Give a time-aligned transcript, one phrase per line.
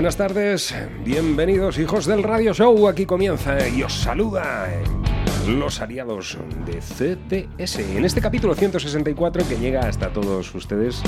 [0.00, 2.88] Buenas tardes, bienvenidos hijos del Radio Show.
[2.88, 4.66] Aquí comienza y os saluda
[5.46, 11.02] los aliados de CTS en este capítulo 164 que llega hasta todos ustedes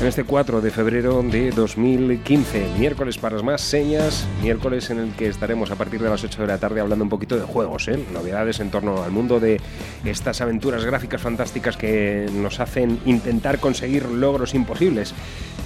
[0.00, 5.26] en este 4 de febrero de 2015, miércoles para más señas, miércoles en el que
[5.26, 7.98] estaremos a partir de las 8 de la tarde hablando un poquito de juegos, ¿eh?
[8.12, 9.60] novedades en torno al mundo de
[10.04, 15.14] estas aventuras gráficas fantásticas que nos hacen intentar conseguir logros imposibles.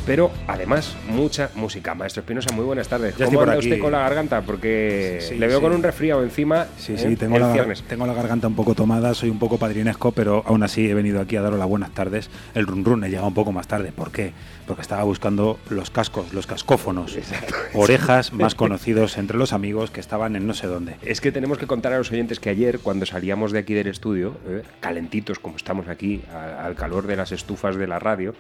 [0.05, 1.95] Pero además, mucha música.
[1.95, 3.17] Maestro Espinosa, muy buenas tardes.
[3.17, 3.69] Ya ¿Cómo por anda aquí.
[3.69, 4.41] usted con la garganta?
[4.42, 5.63] Porque Sí, sí, le veo sí.
[5.63, 6.67] con un resfriado encima.
[6.77, 6.98] Sí, ¿eh?
[6.98, 10.42] sí, tengo el la, tengo la garganta un poco tomada, soy un poco padrinesco, pero
[10.45, 12.30] aún así he venido aquí a daros las buenas tardes.
[12.55, 13.92] El run run he llegado un poco más tarde.
[13.92, 14.33] ¿Por qué?
[14.67, 17.17] Porque estaba buscando los cascos, los cascófonos,
[17.74, 20.96] orejas más conocidos entre los amigos que estaban en no sé dónde.
[21.02, 23.86] Es que tenemos que contar a los oyentes que ayer, cuando salíamos de aquí del
[23.86, 28.35] estudio, eh, calentitos como estamos aquí, a- al calor de las estufas de la radio,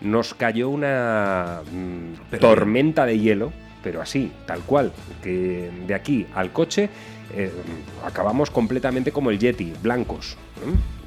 [0.00, 6.26] nos cayó una mm, Pero tormenta de hielo, pero así, tal cual, que de aquí
[6.34, 6.88] al coche
[7.34, 7.52] eh,
[8.04, 10.36] acabamos completamente como el Yeti, blancos.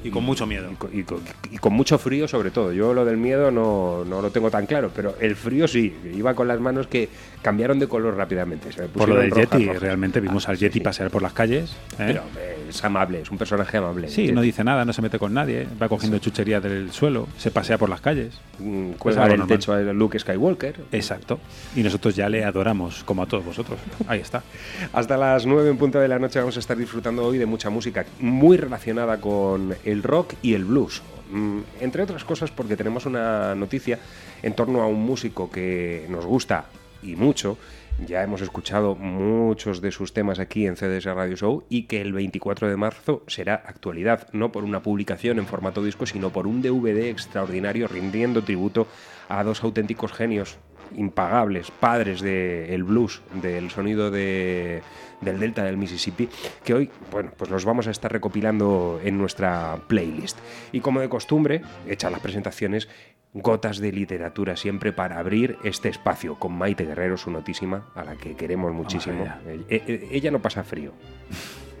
[0.04, 0.70] Y con mucho miedo.
[0.70, 1.20] Y con, y con-
[1.50, 2.72] y con mucho frío sobre todo.
[2.72, 5.92] Yo lo del miedo no, no lo tengo tan claro, pero el frío sí.
[6.14, 7.08] Iba con las manos que
[7.42, 8.70] cambiaron de color rápidamente.
[8.72, 10.84] se me Por lo del Yeti, realmente vimos Ah, al sí, Yeti sí.
[10.84, 11.70] pasear por las calles.
[11.98, 12.04] ¿eh?
[12.06, 12.22] Pero
[12.68, 14.08] es amable, es un personaje amable.
[14.08, 17.50] Sí, no dice nada, no se mete con nadie, va cogiendo chuchería del suelo, se
[17.50, 18.40] pasea por las calles.
[18.60, 20.76] mm, Cuelga del techo a Luke Skywalker.
[20.92, 21.40] Exacto.
[21.74, 23.78] Y nosotros ya le adoramos, como a todos vosotros.
[24.06, 24.42] Ahí está.
[24.92, 27.68] Hasta las 9 en punto de la noche vamos a estar disfrutando hoy de mucha
[27.70, 31.02] música muy relacionada con el rock y el blues.
[31.30, 33.98] Mm, Entre otras cosas porque tenemos una noticia
[34.42, 36.66] en torno a un músico que nos gusta
[37.02, 37.58] y mucho.
[38.06, 42.12] Ya hemos escuchado muchos de sus temas aquí en CDS Radio Show y que el
[42.12, 46.62] 24 de marzo será actualidad, no por una publicación en formato disco, sino por un
[46.62, 48.86] DVD extraordinario rindiendo tributo
[49.28, 50.58] a dos auténticos genios
[50.96, 54.82] impagables, padres del blues, del sonido de,
[55.20, 56.28] del delta del Mississippi,
[56.64, 60.38] que hoy, bueno, pues los vamos a estar recopilando en nuestra playlist.
[60.72, 62.88] Y como de costumbre, hechas las presentaciones,
[63.34, 68.16] gotas de literatura siempre para abrir este espacio con Maite Guerrero, su notísima, a la
[68.16, 69.22] que queremos muchísimo.
[69.22, 69.40] allá.
[69.46, 70.92] Eh, eh, Ella no pasa frío.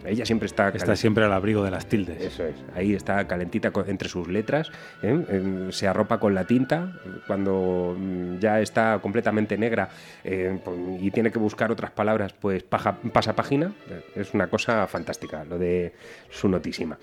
[0.04, 0.68] Ella siempre está...
[0.68, 2.20] Está calen- siempre al abrigo de las tildes.
[2.22, 4.70] eso es, ahí está calentita entre sus letras,
[5.02, 5.24] ¿eh?
[5.28, 6.92] Eh, se arropa con la tinta
[7.26, 9.88] cuando mm, ya está completamente negra
[10.24, 13.72] eh, pues, y tiene que buscar otras palabras, pues paja- pasa página,
[14.14, 15.92] es una cosa fantástica lo de
[16.30, 16.98] su notísima.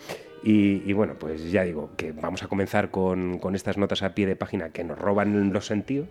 [0.46, 4.14] Y, y bueno, pues ya digo que vamos a comenzar con, con estas notas a
[4.14, 6.08] pie de página que nos roban los sentidos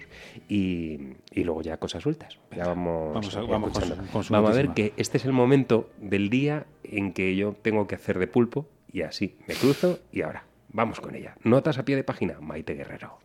[0.49, 0.99] y,
[1.31, 2.38] y luego ya cosas sueltas.
[2.55, 4.12] Ya vamos, Vamos a- vamos con su- escuchando.
[4.12, 7.55] con su Vamos a ver que este es el momento del día en que yo
[7.62, 11.37] tengo que hacer de pulpo y así me cruzo y ahora vamos con ella.
[11.44, 13.19] Notas a pie de página, Maite Guerrero.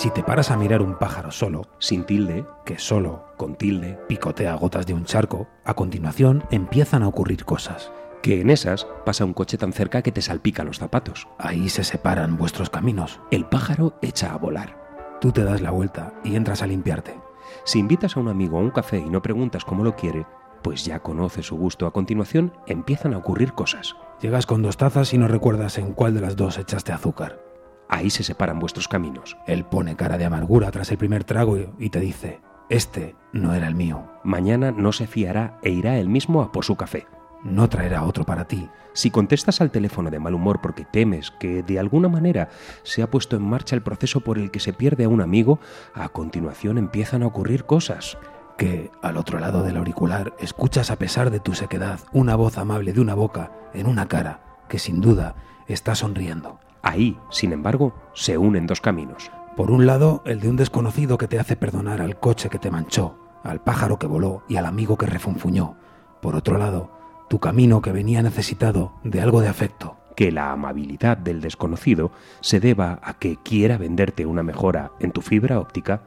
[0.00, 4.54] Si te paras a mirar un pájaro solo, Sin tilde, que solo con tilde, picotea
[4.54, 7.92] gotas de un charco, a continuación empiezan a ocurrir cosas.
[8.22, 11.28] que en esas pasa un coche tan cerca que te salpica los zapatos.
[11.36, 13.20] Ahí se separan vuestros caminos.
[13.30, 15.18] El pájaro echa a volar.
[15.20, 17.20] Tú te das la vuelta y entras a limpiarte.
[17.64, 20.24] Si invitas a un amigo a un café y no preguntas cómo lo quiere,
[20.62, 21.86] pues ya conoce su gusto.
[21.86, 23.96] A continuación empiezan a ocurrir cosas.
[24.22, 27.49] Llegas con dos tazas y no recuerdas en cuál de las dos echaste azúcar.
[27.92, 29.36] Ahí se separan vuestros caminos.
[29.46, 33.66] Él pone cara de amargura tras el primer trago y- te dice, este no era
[33.66, 37.06] el mío, Mañana no se fiará e irá él mismo a por su café.
[37.42, 38.68] no traerá otro para ti.
[38.92, 42.50] Si contestas al teléfono de mal humor porque temes que de alguna manera
[42.82, 45.58] se ha puesto en marcha el proceso por el que se pierde a un amigo,
[45.94, 48.18] a continuación empiezan a ocurrir cosas.
[48.58, 52.92] que al otro lado del auricular escuchas a pesar de tu sequedad una voz amable
[52.92, 55.34] de una boca en una cara que sin duda
[55.66, 56.58] está sonriendo.
[56.82, 59.30] Ahí, sin embargo, se unen dos caminos.
[59.56, 62.70] Por un lado, el de un desconocido que te hace perdonar al coche que te
[62.70, 65.76] manchó, al pájaro que voló y al amigo que refunfuñó.
[66.22, 66.90] Por otro lado,
[67.28, 69.96] tu camino que venía necesitado de algo de afecto.
[70.16, 72.10] Que la amabilidad del desconocido
[72.40, 76.02] se deba a que quiera venderte una mejora en tu fibra óptica,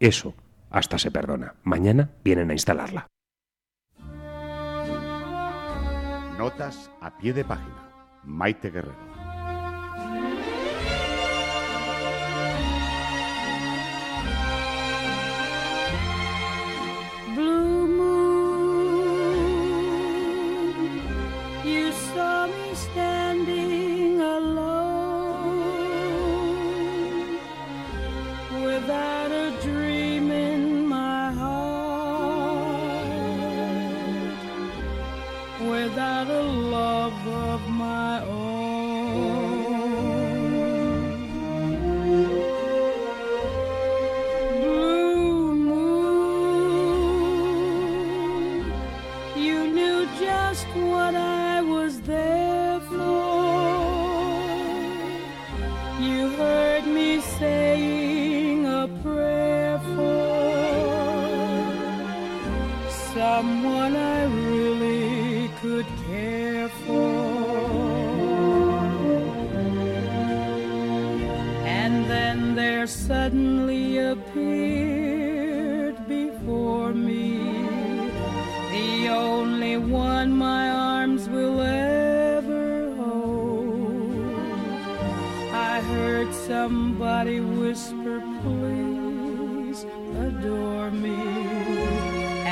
[0.00, 0.34] eso
[0.70, 1.54] hasta se perdona.
[1.62, 3.06] Mañana vienen a instalarla.
[6.36, 7.90] Notas a pie de página.
[8.24, 9.13] Maite Guerrero.
[17.34, 19.24] Blue moon,
[21.64, 23.13] you saw me standing
[65.84, 67.64] could care for.
[71.66, 77.38] And then there suddenly appeared before me
[78.70, 84.36] the only one my arms will ever hold.
[85.52, 89.84] I heard somebody whisper, please
[90.18, 91.16] adore me.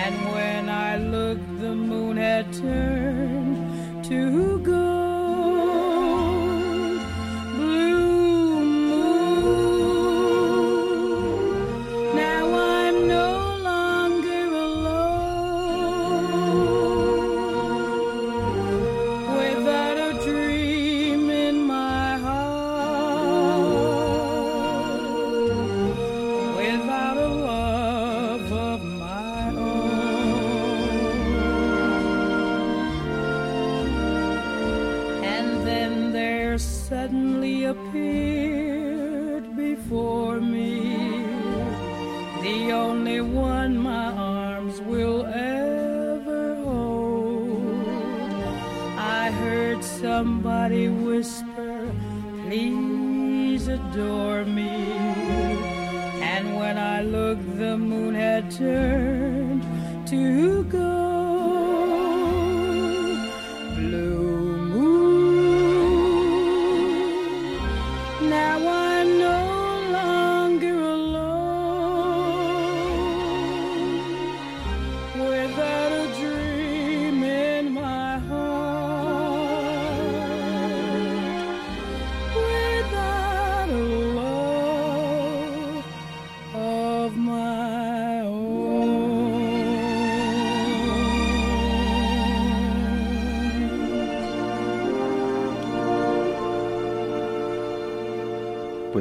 [0.05, 3.02] And when I looked, the moon had turned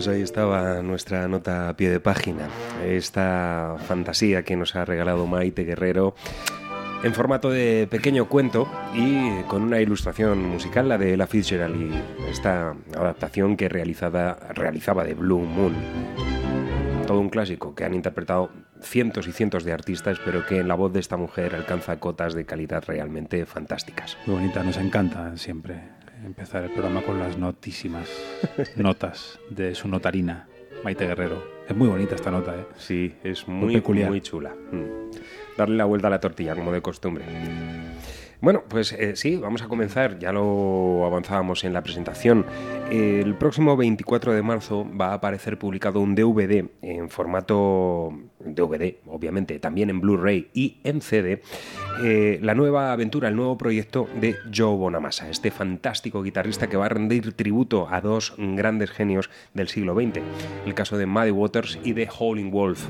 [0.01, 2.50] Pues ahí estaba nuestra nota a pie de página.
[2.84, 6.15] Esta fantasía que nos ha regalado Maite Guerrero
[7.03, 11.93] en formato de pequeño cuento y con una ilustración musical, la de La Fitzgerald,
[12.27, 15.75] esta adaptación que realizaba de Blue Moon.
[17.05, 18.50] Todo un clásico que han interpretado
[18.81, 22.34] cientos y cientos de artistas, pero que en la voz de esta mujer alcanza cotas
[22.34, 24.17] de calidad realmente fantásticas.
[24.25, 28.09] Muy bonita, nos encanta siempre empezar el programa con las notísimas
[28.75, 30.47] notas de su notarina,
[30.83, 31.43] Maite Guerrero.
[31.67, 32.65] Es muy bonita esta nota, ¿eh?
[32.77, 34.09] Sí, es Muy muy, peculiar.
[34.09, 34.53] muy chula.
[34.71, 35.11] Mm.
[35.57, 37.23] Darle la vuelta a la tortilla, como de costumbre.
[38.41, 40.17] Bueno, pues eh, sí, vamos a comenzar.
[40.17, 42.45] Ya lo avanzábamos en la presentación.
[42.89, 49.59] El próximo 24 de marzo va a aparecer publicado un DVD en formato DVD, obviamente,
[49.59, 51.43] también en Blu-ray y en CD,
[52.03, 56.88] eh, la nueva aventura, el nuevo proyecto de Joe Bonamassa, este fantástico guitarrista que va
[56.88, 60.22] a rendir tributo a dos grandes genios del siglo XX,
[60.65, 62.88] el caso de Muddy Waters y de Howling Wolf.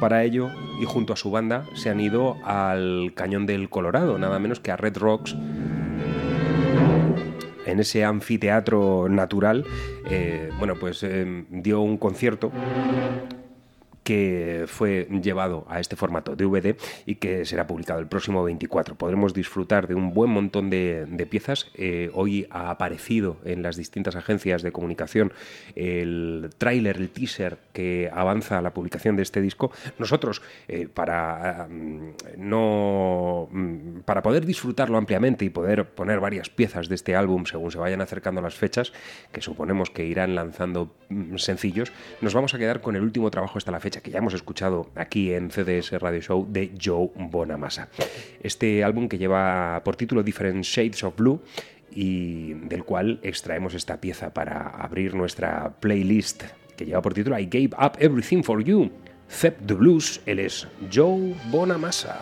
[0.00, 0.50] Para ello,
[0.80, 4.70] y junto a su banda, se han ido al Cañón del Colorado, nada menos que
[4.70, 5.36] a Red Rocks,
[7.66, 9.64] en ese anfiteatro natural,
[10.10, 12.52] eh, bueno, pues eh, dio un concierto
[14.04, 18.94] que fue llevado a este formato DVD y que será publicado el próximo 24.
[18.96, 21.70] Podremos disfrutar de un buen montón de, piezas.
[21.74, 25.32] Eh, hoy ha aparecido en las distintas agencias de comunicación
[25.74, 29.72] el tráiler, el teaser que avanza la publicación de este disco.
[29.98, 36.88] Nosotros, eh, para, mm, no, mm, para poder disfrutarlo ampliamente y poder poner varias piezas
[36.88, 38.92] de este álbum según se vayan acercando las fechas,
[39.32, 43.56] que suponemos que irán lanzando mm, sencillos, nos vamos a quedar con el último trabajo
[43.56, 47.88] hasta la fecha que ya hemos escuchado aquí en CDS Radio Show de Joe Bonamassa.
[48.42, 51.40] Este álbum que lleva por título Different Shades of Blue
[51.90, 56.44] y del cual extraemos esta pieza para abrir nuestra playlist
[56.76, 58.90] que lleva por título I Gave Up Everything for You.
[59.30, 62.20] Zep the Blues, él es Joe Bonamassa.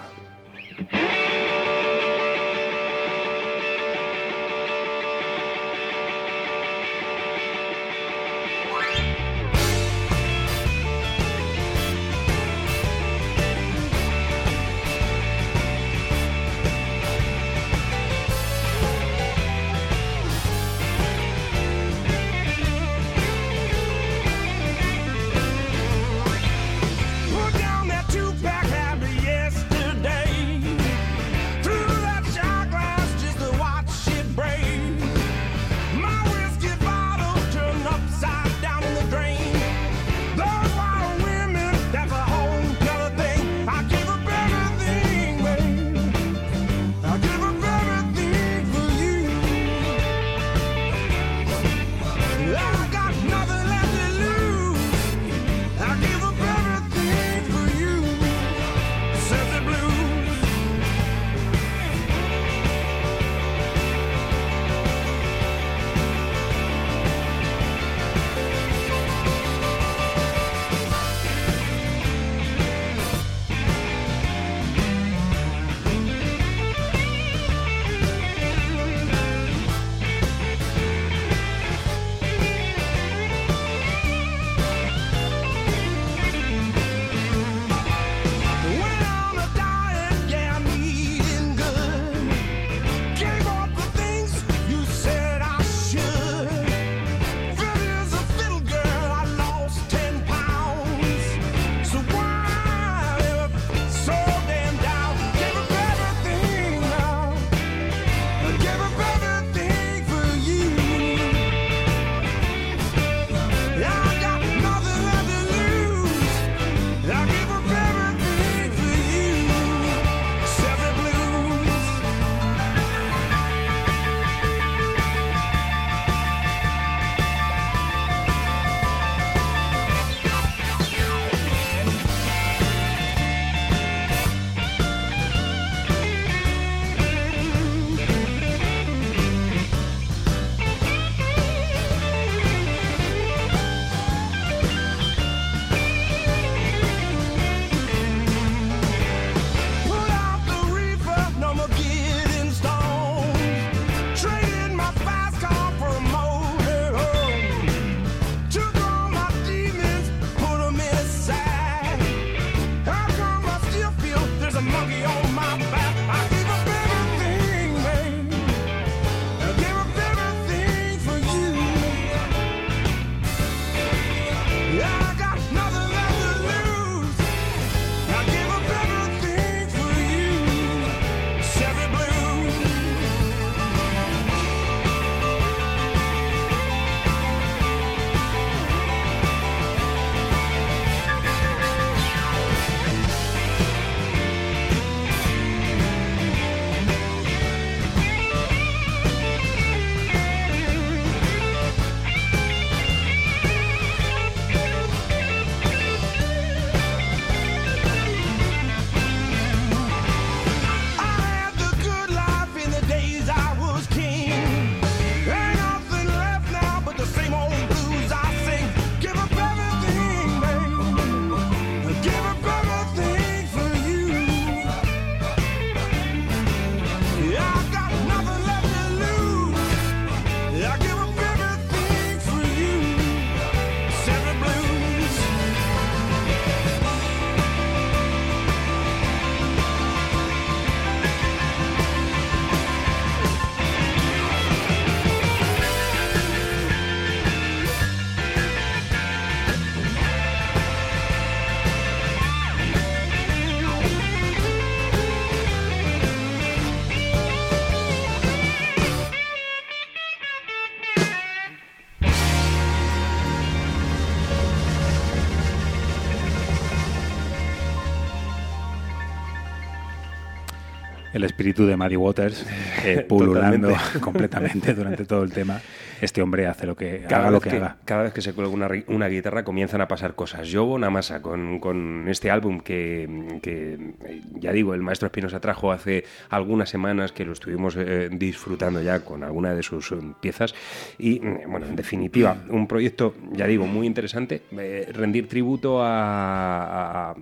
[271.22, 272.44] El espíritu de Maddie Waters
[272.84, 275.60] eh, pululando completamente durante todo el tema.
[276.00, 277.76] Este hombre hace lo que Cada haga lo que, que, haga.
[277.84, 280.48] cada vez que se cuelga una, una guitarra comienzan a pasar cosas.
[280.48, 283.92] Yobo Namasa con, con este álbum que, que,
[284.40, 289.00] ya digo, el maestro Espinosa trajo hace algunas semanas que lo estuvimos eh, disfrutando ya
[289.04, 290.56] con alguna de sus eh, piezas.
[290.98, 294.42] Y mm, bueno, en definitiva, un proyecto, ya digo, muy interesante.
[294.58, 297.14] Eh, rendir tributo a- a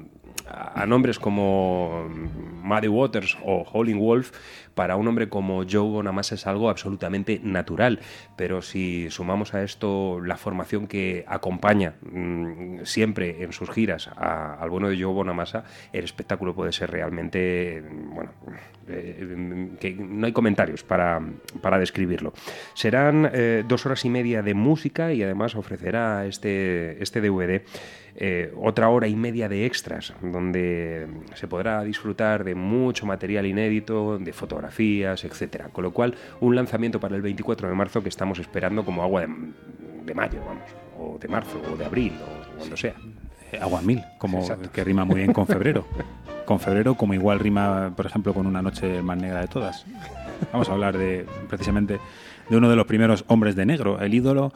[0.50, 2.08] a nombres como
[2.62, 4.32] Muddy Waters o Howling Wolf,
[4.80, 8.00] para un hombre como Joe Bonamassa es algo absolutamente natural.
[8.34, 14.70] Pero si sumamos a esto la formación que acompaña mm, siempre en sus giras al
[14.70, 18.30] bueno de Joe Bonamassa, el espectáculo puede ser realmente, mm, bueno,
[18.88, 21.20] eh, que no hay comentarios para,
[21.60, 22.32] para describirlo.
[22.72, 27.60] Serán eh, dos horas y media de música y además ofrecerá este, este DVD
[28.16, 34.18] eh, otra hora y media de extras, donde se podrá disfrutar de mucho material inédito,
[34.18, 35.68] de fotografías, etcétera.
[35.68, 39.22] Con lo cual, un lanzamiento para el 24 de marzo que estamos esperando como agua
[39.22, 39.28] de,
[40.04, 40.64] de mayo, vamos,
[40.98, 42.94] o de marzo, o de abril, o cuando sea.
[43.52, 44.70] Eh, Agua mil, como Exacto.
[44.70, 45.86] que rima muy bien con febrero.
[46.46, 49.86] Con febrero, como igual rima, por ejemplo, con una noche más negra de todas.
[50.52, 52.00] Vamos a hablar de precisamente
[52.48, 54.52] de uno de los primeros hombres de negro, el ídolo.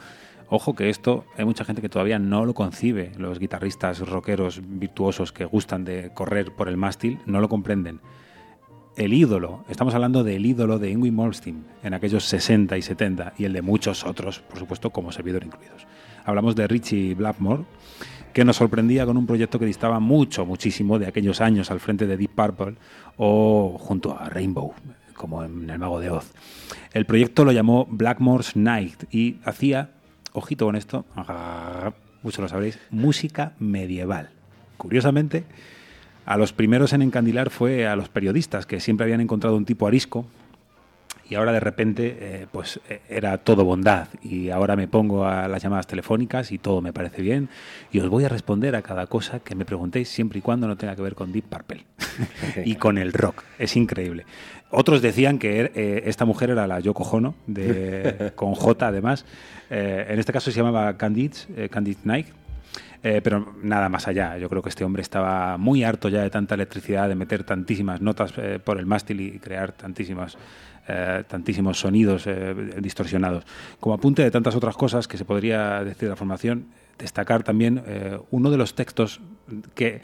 [0.49, 3.13] Ojo que esto hay mucha gente que todavía no lo concibe.
[3.17, 8.01] Los guitarristas rockeros virtuosos que gustan de correr por el mástil no lo comprenden.
[8.95, 13.43] El ídolo, estamos hablando del ídolo de Ingrid Malmsteen en aquellos 60 y 70 y
[13.43, 15.85] el de muchos otros, por supuesto, como servidor incluidos.
[16.23, 17.65] Hablamos de Richie Blackmore,
[18.31, 22.07] que nos sorprendía con un proyecto que distaba mucho, muchísimo de aquellos años al frente
[22.07, 22.75] de Deep Purple
[23.17, 24.73] o junto a Rainbow,
[25.13, 26.31] como en El Mago de Oz.
[26.93, 29.89] El proyecto lo llamó Blackmore's Night y hacía,
[30.31, 31.03] ojito con esto,
[32.23, 34.29] muchos lo sabréis, música medieval.
[34.77, 35.43] Curiosamente,
[36.25, 39.87] a los primeros en encandilar fue a los periodistas, que siempre habían encontrado un tipo
[39.87, 40.25] arisco,
[41.27, 45.47] y ahora de repente eh, pues eh, era todo bondad y ahora me pongo a
[45.47, 47.49] las llamadas telefónicas y todo me parece bien
[47.91, 50.77] y os voy a responder a cada cosa que me preguntéis siempre y cuando no
[50.77, 51.83] tenga que ver con Deep Purple
[52.65, 53.41] y con el rock.
[53.57, 54.23] Es increíble.
[54.69, 59.25] Otros decían que er- eh, esta mujer era la Yoko Ono de, con J además.
[59.71, 62.27] Eh, en este caso se llamaba Candide eh, Candide Night
[63.07, 64.35] eh, pero nada más allá.
[64.39, 68.01] Yo creo que este hombre estaba muy harto ya de tanta electricidad, de meter tantísimas
[68.01, 70.39] notas eh, por el mástil y crear tantísimas,
[70.87, 72.27] eh, tantísimos sonidos
[72.79, 73.43] distorsionados.
[73.79, 76.65] Como apunte de tantas otras cosas que se podría decir de la formación,
[76.97, 77.83] destacar también
[78.31, 79.21] uno de los textos
[79.75, 80.01] que,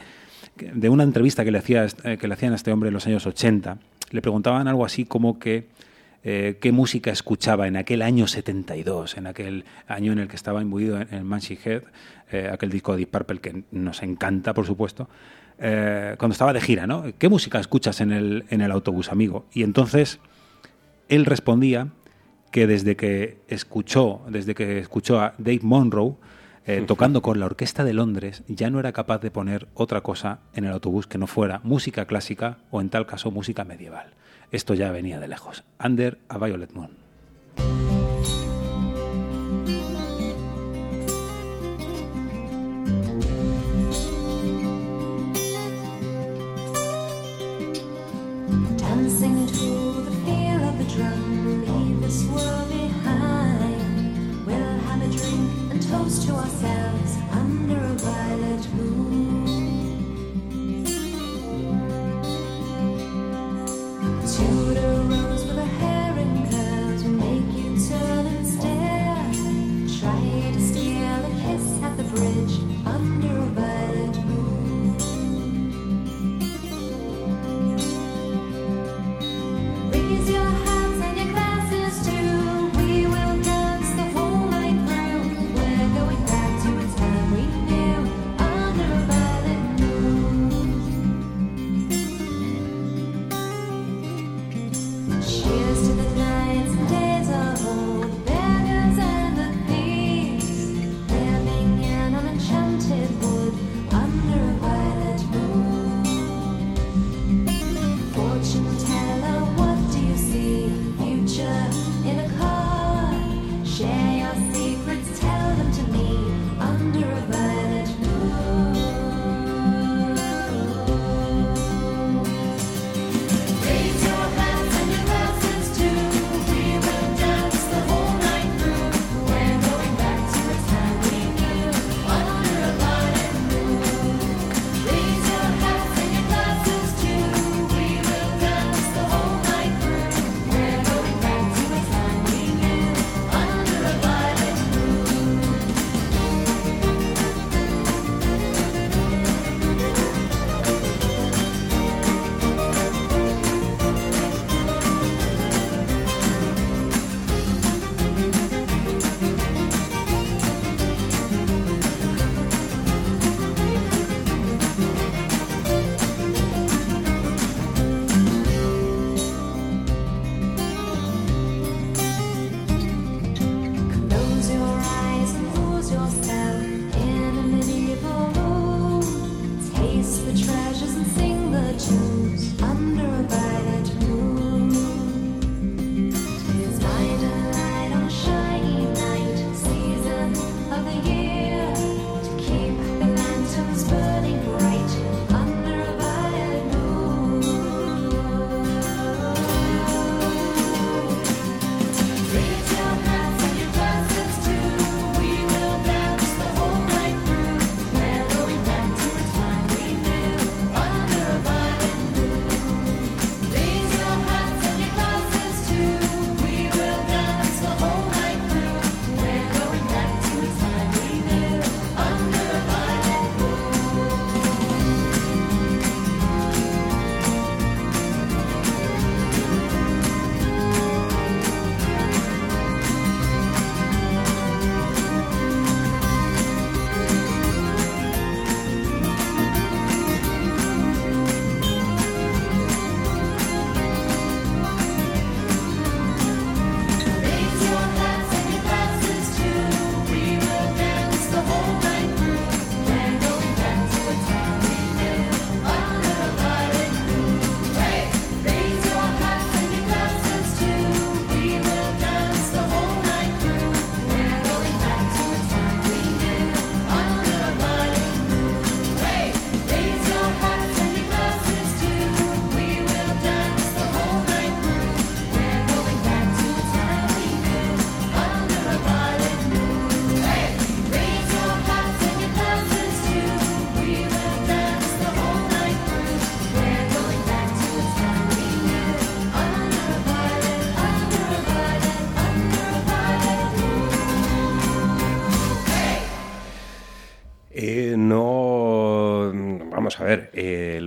[0.56, 3.26] de una entrevista que le, hacía, que le hacían a este hombre en los años
[3.26, 3.78] 80.
[4.12, 5.66] Le preguntaban algo así como que
[6.22, 11.00] qué música escuchaba en aquel año 72, en aquel año en el que estaba imbuido
[11.00, 11.82] en, en Mansion Head,
[12.32, 15.08] eh, aquel disco de Deep Purple que nos encanta, por supuesto,
[15.58, 17.04] eh, cuando estaba de gira, ¿no?
[17.18, 19.46] ¿Qué música escuchas en el, en el autobús, amigo?
[19.52, 20.18] Y entonces
[21.08, 21.88] él respondía
[22.50, 26.14] que desde que escuchó, desde que escuchó a Dave Monroe
[26.66, 30.40] eh, tocando con la Orquesta de Londres, ya no era capaz de poner otra cosa
[30.54, 34.14] en el autobús que no fuera música clásica o en tal caso música medieval.
[34.52, 35.64] Esto ya venía de lejos.
[35.82, 36.90] Under a Violet Moon.
[56.64, 58.91] Ourselves under a violet moon.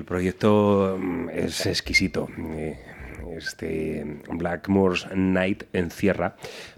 [0.06, 2.30] El proyecto mm, es exquisito.
[2.38, 2.78] Eh,
[3.36, 6.36] Este Blackmore's Night encierra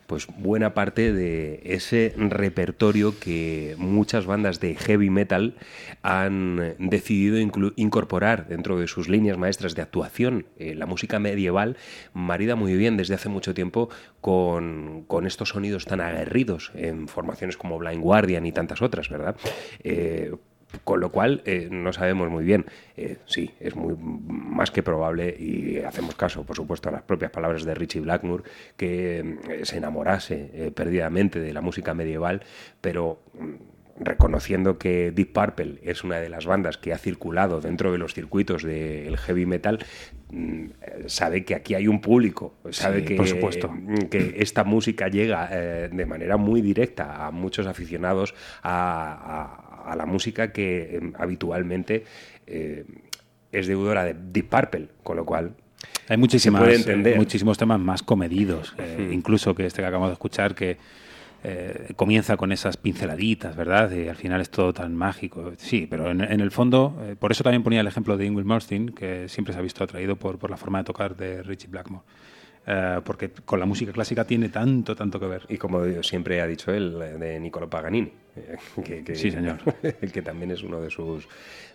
[0.07, 5.55] pues buena parte de ese repertorio que muchas bandas de heavy metal
[6.01, 7.37] han decidido
[7.75, 10.45] incorporar dentro de sus líneas maestras de actuación.
[10.57, 11.75] Eh, la música medieval
[12.13, 13.89] marida muy bien desde hace mucho tiempo
[14.21, 19.35] con, con estos sonidos tan aguerridos en formaciones como Blind Guardian y tantas otras, ¿verdad?
[19.83, 20.31] Eh,
[20.84, 22.65] con lo cual, eh, no sabemos muy bien.
[22.97, 27.32] Eh, sí, es muy más que probable, y hacemos caso, por supuesto, a las propias
[27.32, 28.43] palabras de Richie Blackmore,
[28.75, 32.41] que eh, se enamorase perdidamente de la música medieval,
[32.82, 37.91] pero mm, reconociendo que Deep Purple es una de las bandas que ha circulado dentro
[37.91, 39.80] de los circuitos del heavy metal,
[40.32, 40.65] mm,
[41.08, 43.73] sabe que aquí hay un público, sabe Sí, que, por supuesto.
[44.12, 50.06] que esta música llega de manera muy directa a muchos aficionados a, a- a la
[50.06, 52.04] música que eh, habitualmente
[52.45, 52.86] eh,
[53.52, 55.56] es deudora de Deep Purple, con lo cual
[56.10, 57.13] Hay muchísimas, se puede entender.
[57.13, 60.78] eh, muchísimos temas más comedidos, eh, incluso que este que acabamos de escuchar, que
[61.43, 63.91] eh, comienza con esas pinceladitas, ¿verdad?
[63.91, 65.54] Y al final es todo tan mágico.
[65.58, 68.89] Sí, pero en, en el fondo, por eso también ponía el ejemplo de Ingrid Malmsteen,
[68.89, 72.04] que siempre se ha visto atraído por, por la forma de tocar de Richie Blackmore.
[73.06, 75.43] Porque con la música clásica tiene tanto, tanto que ver.
[75.47, 78.12] Y como siempre ha dicho él, de Niccolo Paganini,
[78.84, 79.58] que, que- Sí, señor.
[80.13, 81.28] que también es uno de sus,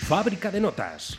[0.06, 1.18] Fábrica de notas.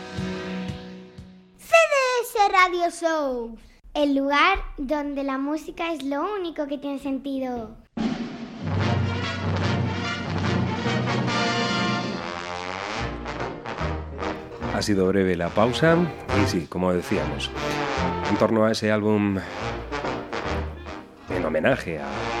[1.57, 3.57] CDS Radio Show,
[3.93, 7.77] el lugar donde la música es lo único que tiene sentido.
[14.73, 15.97] Ha sido breve la pausa
[16.41, 17.51] y sí, como decíamos,
[18.29, 19.37] en torno a ese álbum
[21.29, 22.40] en homenaje a,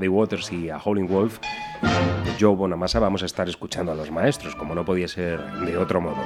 [0.00, 1.40] Muddy Waters y a Howling Wolf
[2.40, 6.00] Joe Bonamassa vamos a estar escuchando a los maestros, como no podía ser de otro
[6.00, 6.16] modo.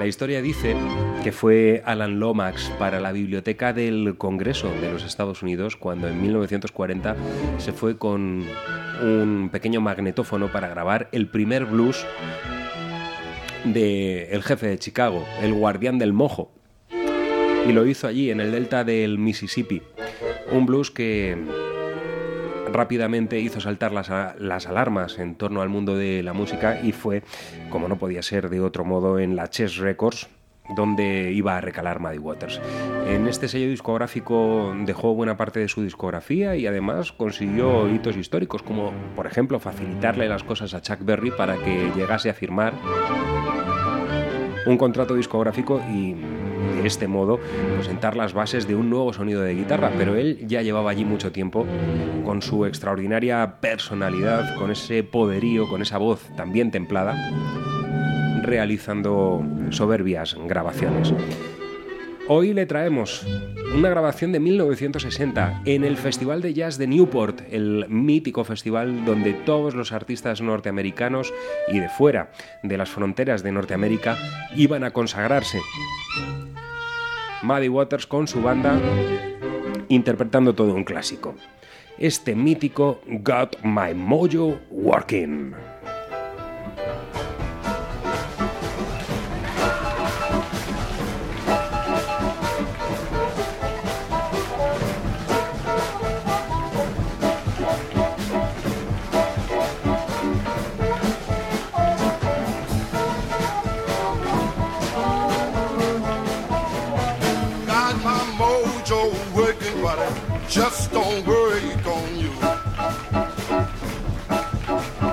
[0.00, 0.74] La historia dice
[1.22, 6.20] que fue Alan Lomax para la biblioteca del Congreso de los Estados Unidos cuando en
[6.20, 7.14] 1940
[7.58, 8.44] se fue con
[9.00, 12.04] un pequeño magnetófono para grabar el primer blues
[13.62, 16.50] de el jefe de Chicago, el guardián del mojo.
[16.90, 19.82] Y lo hizo allí, en el delta del Mississippi.
[20.50, 21.36] Un blues que
[22.72, 27.22] rápidamente hizo saltar las, las alarmas en torno al mundo de la música y fue,
[27.70, 30.28] como no podía ser de otro modo, en la Chess Records
[30.74, 32.60] donde iba a recalar Muddy Waters.
[33.06, 38.62] En este sello discográfico dejó buena parte de su discografía y además consiguió hitos históricos
[38.62, 42.74] como, por ejemplo, facilitarle las cosas a Chuck Berry para que llegase a firmar
[44.66, 46.14] un contrato discográfico y
[46.76, 47.40] de este modo
[47.74, 51.04] pues, sentar las bases de un nuevo sonido de guitarra, pero él ya llevaba allí
[51.04, 51.66] mucho tiempo
[52.24, 57.16] con su extraordinaria personalidad, con ese poderío, con esa voz también templada,
[58.42, 61.12] realizando soberbias grabaciones.
[62.30, 63.24] Hoy le traemos
[63.74, 69.32] una grabación de 1960 en el Festival de Jazz de Newport, el mítico festival donde
[69.32, 71.32] todos los artistas norteamericanos
[71.68, 72.30] y de fuera
[72.62, 74.18] de las fronteras de Norteamérica
[74.54, 75.58] iban a consagrarse.
[77.42, 78.78] Muddy Waters con su banda
[79.88, 81.34] interpretando todo un clásico.
[81.98, 85.54] Este mítico Got My Mojo Working.
[110.92, 112.30] Don't work on you.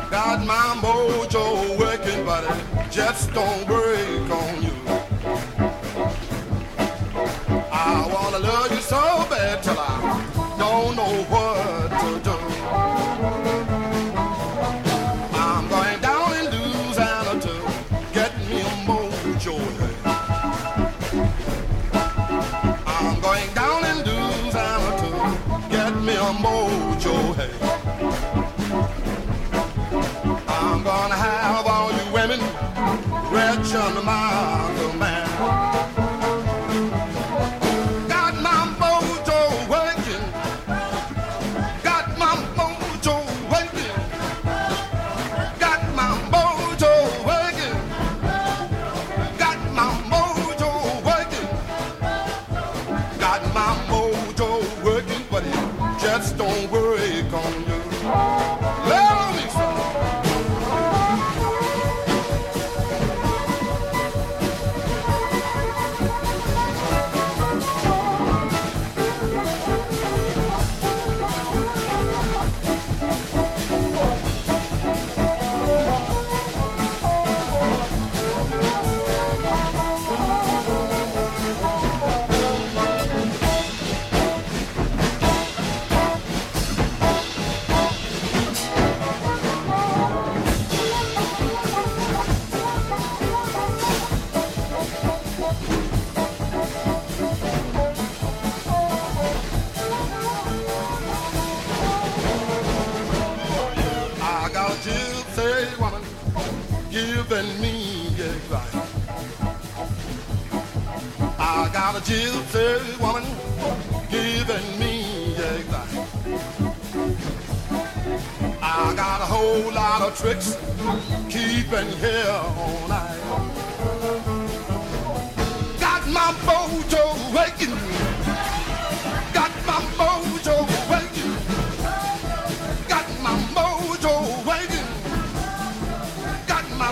[0.09, 4.24] Got my mojo working, but I just don't work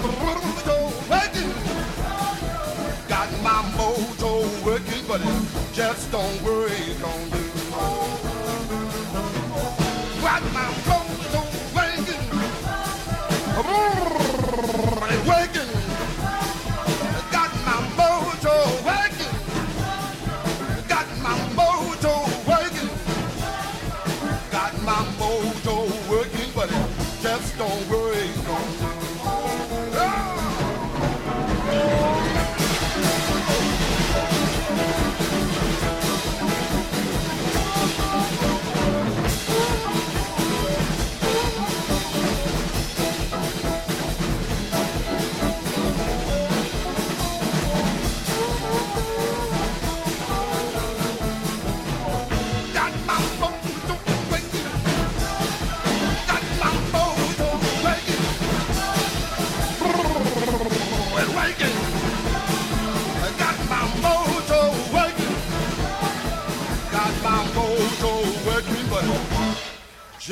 [0.01, 1.53] my mojo waking.
[3.07, 6.71] Got my mojo working, but it just don't work
[7.03, 7.42] on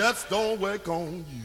[0.02, 1.41] just don't work on you.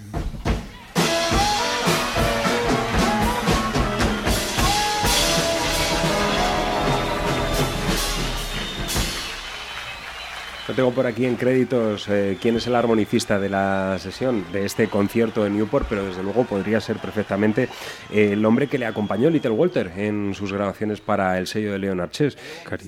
[10.76, 14.88] Tengo por aquí en créditos eh, quién es el armonicista de la sesión de este
[14.88, 17.70] concierto de Newport, pero desde luego podría ser perfectamente
[18.12, 21.78] eh, el hombre que le acompañó Little Walter en sus grabaciones para el sello de
[21.78, 22.36] Leonard Chess.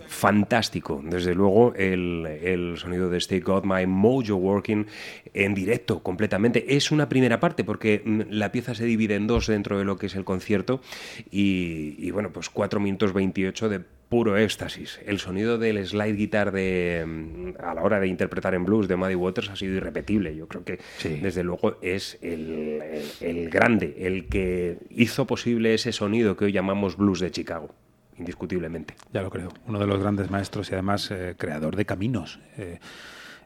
[0.06, 4.86] Fantástico, desde luego el, el sonido de este Got My Mojo Working
[5.32, 6.76] en directo completamente.
[6.76, 9.96] Es una primera parte porque mm, la pieza se divide en dos dentro de lo
[9.96, 10.82] que es el concierto
[11.30, 15.00] y, y bueno, pues 4 minutos 28 de puro éxtasis.
[15.04, 18.96] El sonido del slide guitar de, mm, a la hora de interpretar en blues de
[18.96, 20.34] Muddy Waters ha sido irrepetible.
[20.34, 20.78] Yo creo que,
[21.20, 22.80] desde luego, es el,
[23.20, 27.74] el- el grande, el que hizo posible ese sonido que hoy llamamos blues de Chicago,
[28.18, 28.94] indiscutiblemente.
[29.12, 29.50] Ya lo creo.
[29.66, 32.40] Uno de los grandes maestros y además eh, creador de caminos.
[32.56, 32.78] Eh,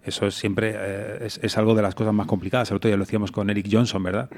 [0.04, 2.70] eso es siempre eh, es, es algo de las cosas más complicadas.
[2.70, 4.30] El otro día lo decíamos con Eric Johnson, ¿verdad?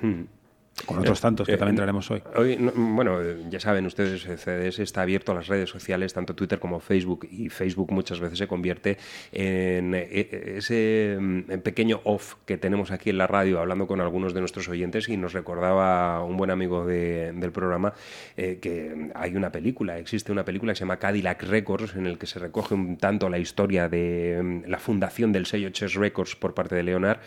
[0.86, 2.20] Con otros tantos que Eh, también eh, traeremos hoy.
[2.36, 6.12] Hoy, no, bueno, eh, ya saben ustedes, eh, CDS está abierto a las redes sociales,
[6.12, 8.98] tanto Twitter como Facebook, y Facebook muchas veces se convierte
[9.32, 14.00] en eh, eh, ese mm, pequeño off que tenemos aquí en la radio, hablando con
[14.00, 17.92] algunos de nuestros oyentes, y nos recordaba un buen amigo de- del programa
[18.36, 22.18] eh, que hay una película, existe una película que se llama Cadillac Records, en el
[22.18, 26.34] que se recoge un tanto la historia de mm, la fundación del sello Chess Records
[26.34, 27.20] por parte de Leonard,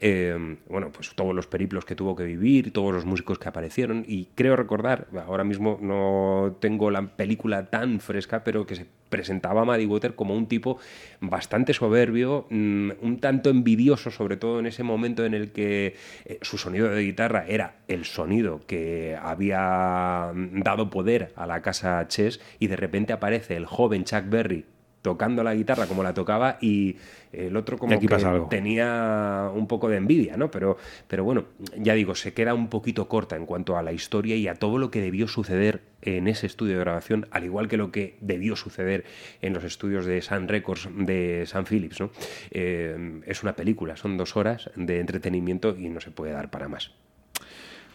[0.00, 4.04] eh, bueno, pues todos los periplos que tuvo que vivir, todos los músicos que aparecieron
[4.06, 9.62] y creo recordar, ahora mismo no tengo la película tan fresca, pero que se presentaba
[9.62, 10.78] a Muddy Water como un tipo
[11.20, 16.38] bastante soberbio, mm, un tanto envidioso, sobre todo en ese momento en el que eh,
[16.42, 22.06] su sonido de guitarra era el sonido que había mm, dado poder a la casa
[22.08, 24.64] Chess y de repente aparece el joven Chuck Berry
[25.04, 26.96] tocando la guitarra como la tocaba y
[27.30, 28.48] el otro como aquí que pasa algo.
[28.48, 30.50] tenía un poco de envidia, ¿no?
[30.50, 31.44] Pero, pero bueno,
[31.76, 34.78] ya digo, se queda un poquito corta en cuanto a la historia y a todo
[34.78, 38.56] lo que debió suceder en ese estudio de grabación, al igual que lo que debió
[38.56, 39.04] suceder
[39.42, 42.10] en los estudios de Sun Records de San Phillips, ¿no?
[42.50, 46.66] Eh, es una película, son dos horas de entretenimiento y no se puede dar para
[46.66, 46.92] más.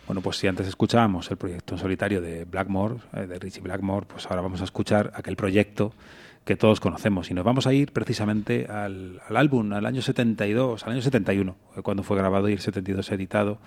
[0.05, 4.05] Bueno, pues si antes escuchábamos el proyecto en solitario de Blackmore, eh, de Richie Blackmore,
[4.05, 5.93] pues ahora vamos a escuchar aquel proyecto
[6.49, 7.29] que todos conocemos.
[7.29, 11.81] Y nos vamos a ir precisamente al, álbum, al año 72, al año 71, eh,
[11.83, 13.59] cuando fue grabado y el 72 editado,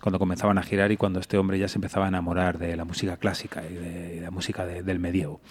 [0.00, 2.86] cuando comenzaban a girar y cuando este hombre ya se empezaba a enamorar de la
[2.86, 5.42] música clásica y de, la música de- del medievo.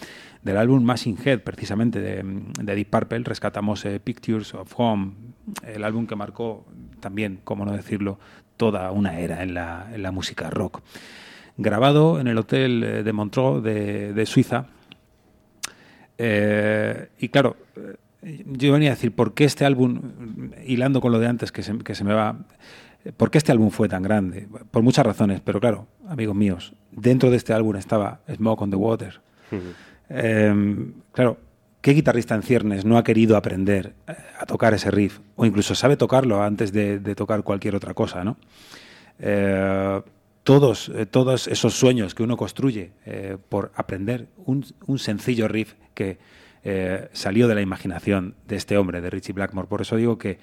[0.42, 2.24] Del álbum Machine Head, precisamente, de,
[2.60, 2.92] de Deep
[3.24, 5.12] rescatamos eh, Pictures of Home,
[5.64, 6.66] el álbum que marcó
[7.00, 8.18] también, cómo no decirlo,
[8.58, 10.82] toda una era en la, en la música rock.
[11.56, 14.70] Grabado en el Hotel eh, de Montreux de Suiza.
[16.18, 20.02] Eh, y claro, eh, yo venía a decir, ¿por qué este álbum,
[20.66, 22.38] hilando con lo de antes que se, que se me va,
[23.16, 24.48] ¿por qué este álbum fue tan grande?
[24.72, 28.76] Por muchas razones, pero claro, amigos míos, dentro de este álbum estaba Smoke on the
[28.76, 29.22] Water.
[30.10, 31.38] Eh, claro,
[31.82, 35.20] ¿qué guitarrista en ciernes no ha querido aprender eh, a tocar ese riff?
[35.36, 38.38] O incluso sabe tocarlo antes de, de tocar cualquier otra cosa, ¿no?
[39.20, 40.02] Eh,
[40.48, 45.74] todos, eh, todos esos sueños que uno construye eh, por aprender un, un sencillo riff
[45.94, 46.20] que
[46.64, 49.68] eh, salió de la imaginación de este hombre, de Richie Blackmore.
[49.68, 50.40] Por eso digo que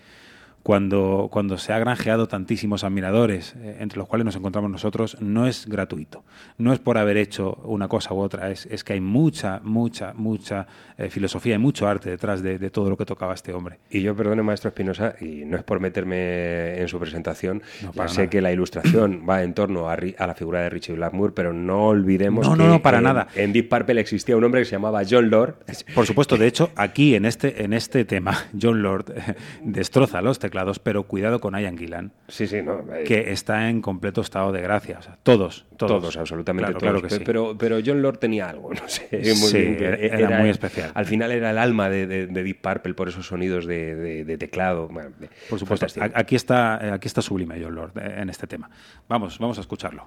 [0.65, 5.47] cuando, cuando se ha granjeado tantísimos admiradores, eh, entre los cuales nos encontramos nosotros, no
[5.47, 6.25] es gratuito.
[6.57, 10.15] No es por haber hecho una cosa u otra, es, es que hay mucha, mucha,
[10.15, 13.79] mucha eh, filosofía y mucho arte detrás de, de todo lo que tocaba este hombre.
[13.91, 18.09] Y yo perdone, maestro Espinosa, y no es por meterme en su presentación, No, ya
[18.09, 18.31] sé nada.
[18.31, 21.89] que la ilustración va en torno a, a la figura de Richie Blackmore, pero no
[21.89, 23.29] olvidemos No, que no, no, para en- nada.
[23.35, 25.57] en Deep Purple existía un hombre que se llamaba John Lord.
[25.95, 30.39] Por supuesto, de hecho, aquí en este, en este tema, John Lord eh, destroza los
[30.39, 32.81] teclados, pero cuidado con Ian Gillan, Sí, sí, no.
[32.95, 34.99] eh, que está en completo estado de gracia.
[34.99, 36.93] O sea, todos, todos, Todos, absolutamente Claro, todos.
[36.93, 37.23] claro que sí.
[37.27, 39.09] pero, pero John Lord tenía algo, no sé.
[39.13, 40.91] Muy Sí, bien, era muy especial.
[40.95, 44.25] Al final era el alma de, de- de Deep Purple por esos sonidos de, de-
[44.25, 44.89] de teclado.
[44.89, 45.11] bueno,
[45.51, 46.07] Por supuesto, fantástico.
[46.19, 48.71] aquí está, eh, aquí está sublime John Lord eh, en este tema.
[49.09, 50.07] Vamos, vamos a escucharlo.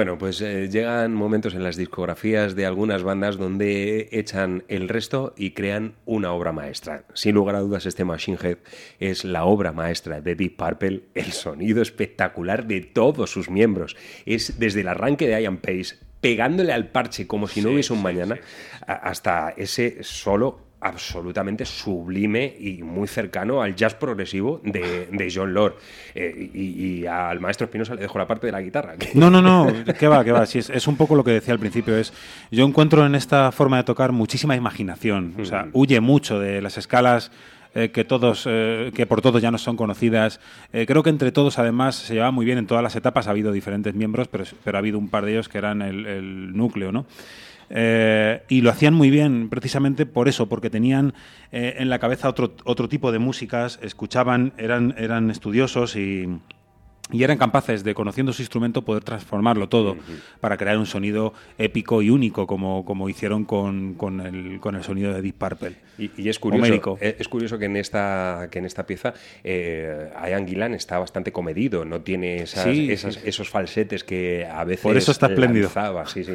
[0.00, 5.34] Bueno, pues eh, llegan momentos en las discografías de algunas bandas donde echan el resto
[5.36, 7.04] y crean una obra maestra.
[7.12, 8.56] Sin lugar a dudas, este Machine Head
[8.98, 13.94] es la obra maestra de Deep Purple, el sonido espectacular de todos sus miembros.
[14.24, 18.00] Es desde el arranque de Ian Pace, pegándole al parche como si no hubiese un
[18.00, 18.40] mañana,
[18.86, 25.74] hasta ese solo absolutamente sublime y muy cercano al jazz progresivo de, de John Lord.
[26.14, 26.60] Eh, y,
[27.00, 28.96] y al maestro Espinosa le dejo la parte de la guitarra.
[28.96, 29.66] que- No, no, no,
[29.98, 30.46] que va, que va.
[30.46, 31.96] Sí, es, es un poco lo que decía al principio.
[31.96, 32.12] Es,
[32.50, 35.34] yo encuentro en esta forma de tocar muchísima imaginación.
[35.40, 37.30] O sea, huye mucho de las escalas
[37.74, 40.40] eh, que todos, eh, que por todos ya no son conocidas.
[40.72, 43.26] Eh, creo que entre todos, además, se llevaba muy bien en todas las etapas.
[43.28, 46.06] Ha habido diferentes miembros, pero, pero ha habido un par de ellos que eran el,
[46.06, 47.06] el núcleo, ¿no?
[47.72, 51.14] Eh, y lo hacían muy bien precisamente por eso, porque tenían
[51.52, 56.28] eh, en la cabeza otro, otro tipo de músicas, escuchaban, eran, eran estudiosos y,
[57.12, 59.96] y eran capaces de, conociendo su instrumento, poder transformarlo todo
[60.40, 64.82] para crear un sonido épico y único, como, como hicieron con, con el, con el
[64.84, 65.76] sonido de Deep Purple.
[65.98, 69.12] Y, y es curioso, eh, es curioso que en esta, que en esta pieza
[69.44, 73.20] eh, Ian Gillan está bastante comedido, no tiene esas, Sí, esas- sí.
[73.24, 75.64] esos falsetes que a veces Por eso está espléndido.
[75.66, 76.32] lanzaba, sí, sí,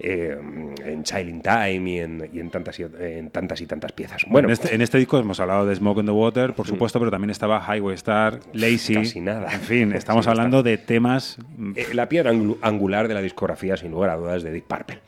[0.00, 0.36] eh,
[0.84, 4.22] en Child in Time y en, y en tantas y, en tantas y tantas piezas.
[4.28, 6.98] Bueno, en, este, en este disco hemos hablado de Smoke in the Water, por supuesto,
[6.98, 8.94] pero también estaba Highway Star, Lazy.
[8.94, 9.52] Casi nada.
[9.52, 11.38] En fin, estamos Casi hablando de temas.
[11.74, 15.00] eh, la piedra angular de la discografía, sin lugar a dudas, de Deep Purple.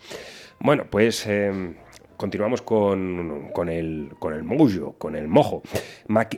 [0.60, 1.74] Bueno, pues eh,
[2.18, 5.62] continuamos con, con el, con el mojo, con el mojo.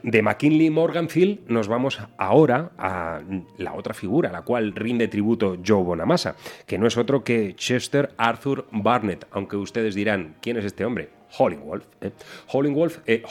[0.05, 3.23] De McKinley Morganfield nos vamos ahora a
[3.57, 7.55] la otra figura, a la cual rinde tributo Joe Bonamassa, que no es otro que
[7.57, 11.09] Chester Arthur Barnett, aunque ustedes dirán, ¿quién es este hombre?
[11.39, 11.87] Howling Wolf.
[12.01, 12.13] ¿eh?
[12.53, 13.23] Howling Wolf, eh,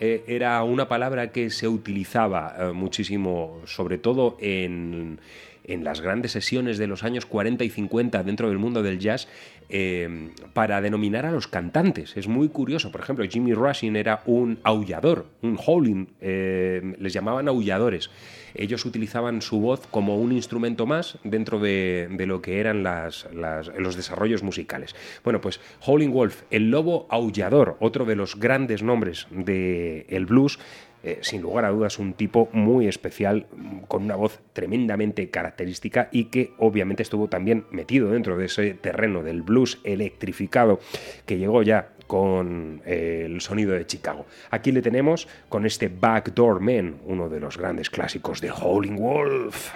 [0.00, 5.20] eh, era una palabra que se utilizaba eh, muchísimo, sobre todo en,
[5.64, 9.28] en las grandes sesiones de los años 40 y 50 dentro del mundo del jazz,
[9.68, 12.16] eh, para denominar a los cantantes.
[12.16, 12.92] Es muy curioso.
[12.92, 18.10] Por ejemplo, Jimmy Rushing era un aullador, un howling, eh, les llamaban aulladores.
[18.54, 24.42] Ellos utilizaban su voz como un instrumento más dentro de, lo que eran los desarrollos
[24.42, 24.94] musicales.
[25.24, 30.58] Bueno, pues Howling Wolf, el lobo aullador, otro de los grandes nombres del blues,
[31.04, 33.46] eh, sin lugar a dudas un tipo muy especial,
[33.88, 39.22] con una voz tremendamente característica y que obviamente estuvo también metido dentro de ese terreno
[39.22, 40.80] del blues electrificado
[41.26, 44.24] que llegó ya con eh, el sonido de Chicago.
[44.50, 49.72] Aquí le tenemos con este Backdoor Man, uno de los grandes clásicos de Howling Wolf.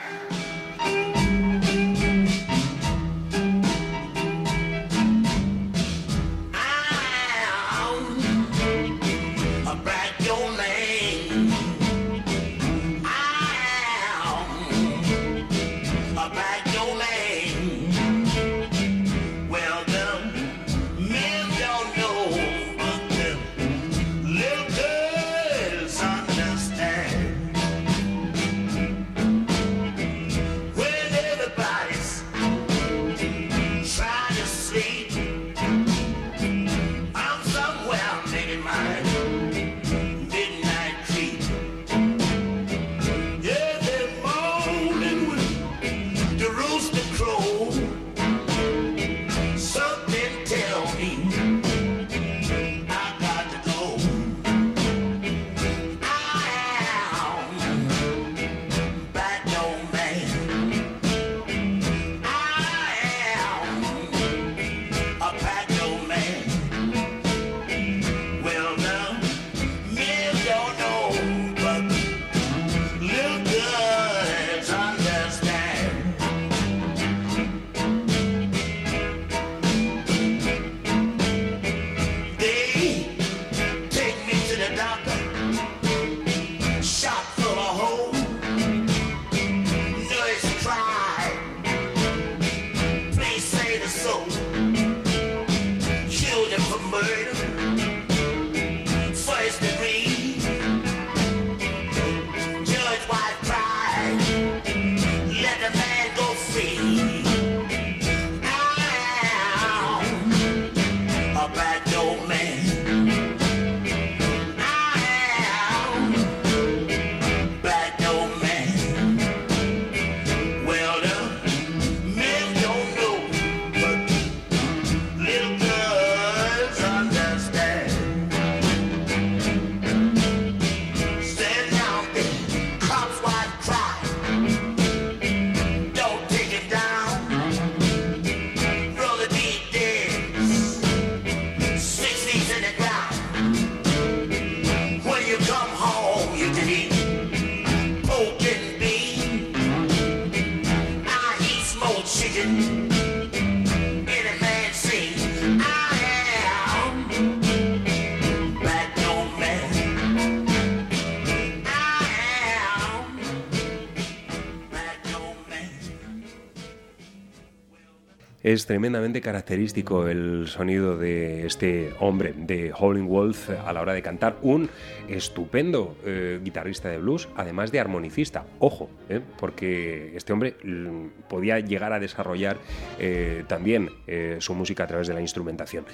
[168.49, 174.01] Es tremendamente característico el sonido de este hombre, de Howling Wolf, a la hora de
[174.01, 174.39] cantar.
[174.41, 174.71] Un
[175.07, 178.47] estupendo eh, guitarrista de blues, además de armonicista.
[178.59, 182.57] Ojo, eh, porque este hombre mm, podía llegar a desarrollar
[182.99, 183.91] eh, también
[184.39, 185.85] su música a través de la instrumentación.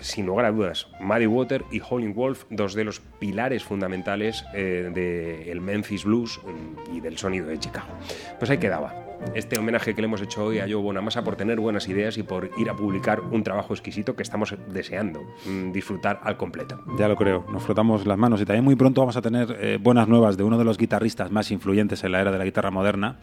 [0.00, 5.60] Sin lugar a dudas, Muddy Water y Howling Wolf, dos de los pilares fundamentales del
[5.60, 7.88] Memphis Blues mm, y del sonido de Chicago.
[8.38, 11.60] Pues ahí quedaba este homenaje que le hemos hecho hoy a Joe Bonamassa por tener
[11.60, 16.20] buenas ideas y por ir a publicar un trabajo exquisito que estamos deseando mm, disfrutar
[16.22, 16.80] al completo.
[16.98, 19.78] Ya lo creo, nos frotamos las manos y también muy pronto vamos a tener eh,
[19.80, 22.70] buenas nuevas de uno de los guitarristas más influyentes en la era de la guitarra
[22.70, 23.18] moderna.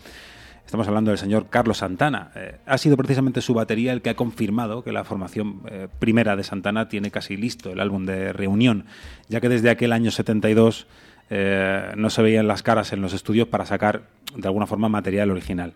[0.67, 2.31] Estamos hablando del señor Carlos Santana.
[2.35, 6.35] Eh, ha sido precisamente su batería el que ha confirmado que la formación eh, primera
[6.35, 8.83] de Santana tiene casi listo el álbum de reunión,
[9.29, 10.85] ya que desde aquel año 72
[11.29, 14.03] eh, no se veían las caras en los estudios para sacar
[14.35, 15.73] de alguna forma material original.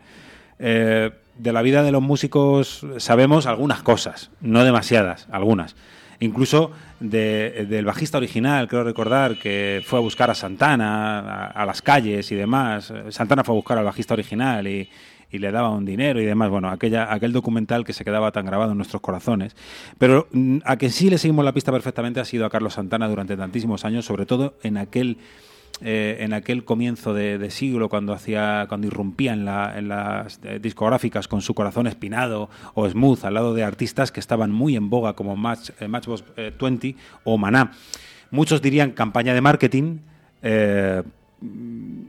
[0.59, 5.75] Eh, de la vida de los músicos sabemos algunas cosas, no demasiadas, algunas.
[6.19, 11.81] Incluso de- del bajista original, creo recordar, que fue a buscar a Santana a, las
[11.81, 12.93] calles y demás.
[13.09, 14.87] Santana fue a buscar al bajista original y,
[15.31, 16.51] y le daba un dinero y demás.
[16.51, 19.55] Bueno, aquella, aquel documental que se quedaba tan grabado en nuestros corazones.
[19.97, 23.07] Pero mm, a que sí le seguimos la pista perfectamente ha sido a Carlos Santana
[23.07, 25.17] durante tantísimos años, sobre todo en aquel
[25.81, 30.59] eh, en aquel comienzo de, siglo cuando hacía cuando irrumpía en, la- en las eh,
[30.61, 34.89] discográficas con su corazón espinado o smooth al lado de artistas que estaban muy en
[34.89, 37.71] boga como Match, eh, Matchbox eh, 20 o Maná.
[38.29, 39.97] Muchos dirían campaña de marketing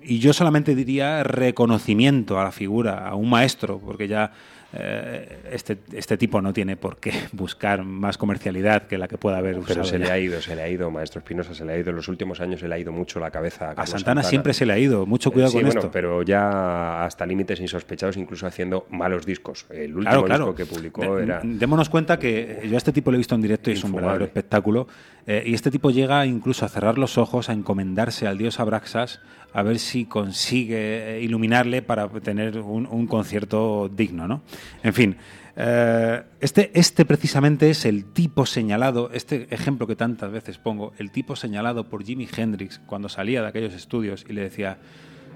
[0.03, 4.33] y yo solamente diría reconocimiento a la figura, a un maestro, porque ya
[4.75, 9.39] eh, este, este tipo no tiene por qué buscar más comercialidad que la que pueda
[9.39, 11.79] haber Pero se le ha ido, se le ha ido, Maestro Espinosa, se le ha
[11.79, 11.91] ido.
[11.91, 14.23] En los últimos años se le ha ido mucho la cabeza a A Carlos Santana
[14.23, 15.91] siempre se le ha ido, mucho Eh, cuidado sí, con bueno, esto.
[15.93, 19.67] pero ya hasta límites insospechados, incluso haciendo malos discos.
[19.71, 20.45] El último Claro, claro.
[20.47, 21.41] disco que publicó De- era...
[21.43, 23.93] Démonos cuenta que yo a este tipo lo he visto en directo y es un
[23.93, 24.87] verdadero espectáculo.
[25.27, 29.21] eh, y este tipo llega incluso a cerrar los ojos, a encomendarse al dios Abraxas,
[29.55, 34.43] a ver si consigue eh, iluminarle para tener un, concierto digno, ¿no?
[34.83, 35.17] En fin.
[35.57, 41.11] eh, este, este precisamente es el tipo señalado, este ejemplo que tantas veces pongo, el
[41.11, 44.79] tipo señalado por Jimi Hendrix cuando salía de aquellos estudios y le decía,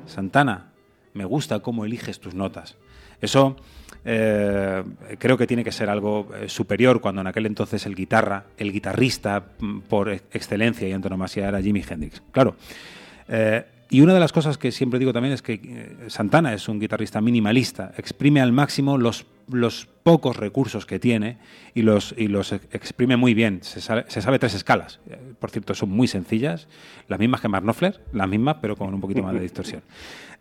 [0.07, 0.73] Santana,
[1.13, 2.77] me gusta cómo eliges tus notas.
[3.21, 3.57] Eso
[4.05, 4.83] eh,
[5.19, 9.53] creo que tiene que ser algo superior cuando en aquel entonces el guitarra, el guitarrista
[9.59, 12.23] mm, por ex- excelencia y antonomasia era Jimi Hendrix.
[12.31, 12.57] Claro.
[13.91, 16.81] Y una de las cosas que siempre digo también es que eh, Santana es un
[16.81, 21.39] guitarrista minimalista, exprime al máximo los, los pocos recursos que tiene
[21.75, 23.61] y los, y los ex- exprime muy bien.
[23.63, 24.99] Se sabe, se sabe tres escalas.
[25.09, 26.67] Eh, Por cierto, son muy sencillas,
[27.09, 29.83] las mismas que Mark Knopfler, las mismas, pero con un poquito más de distorsión.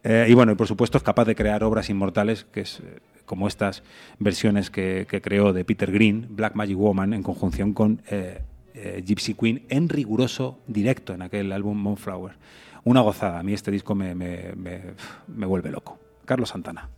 [0.07, 2.79] Eh, y bueno, y por supuesto es capaz de crear obras inmortales, que es
[3.25, 3.81] como estas
[4.19, 8.43] versiones que, que creó de Peter Green, Black Magic Woman, en conjunción con eh,
[8.75, 12.33] eh, Gypsy Queen, en riguroso directo en aquel álbum Moonflower.
[12.85, 13.39] Una gozada.
[13.39, 15.99] A mí este disco me, me- me- vuelve loco.
[16.25, 16.89] Carlos Santana.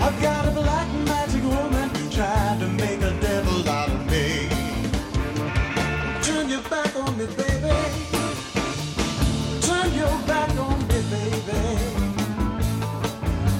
[0.00, 4.48] I've got a black magic woman trying to make a devil out of me.
[6.22, 7.76] Turn your back on me, baby.
[9.62, 11.62] Turn your back on me, baby.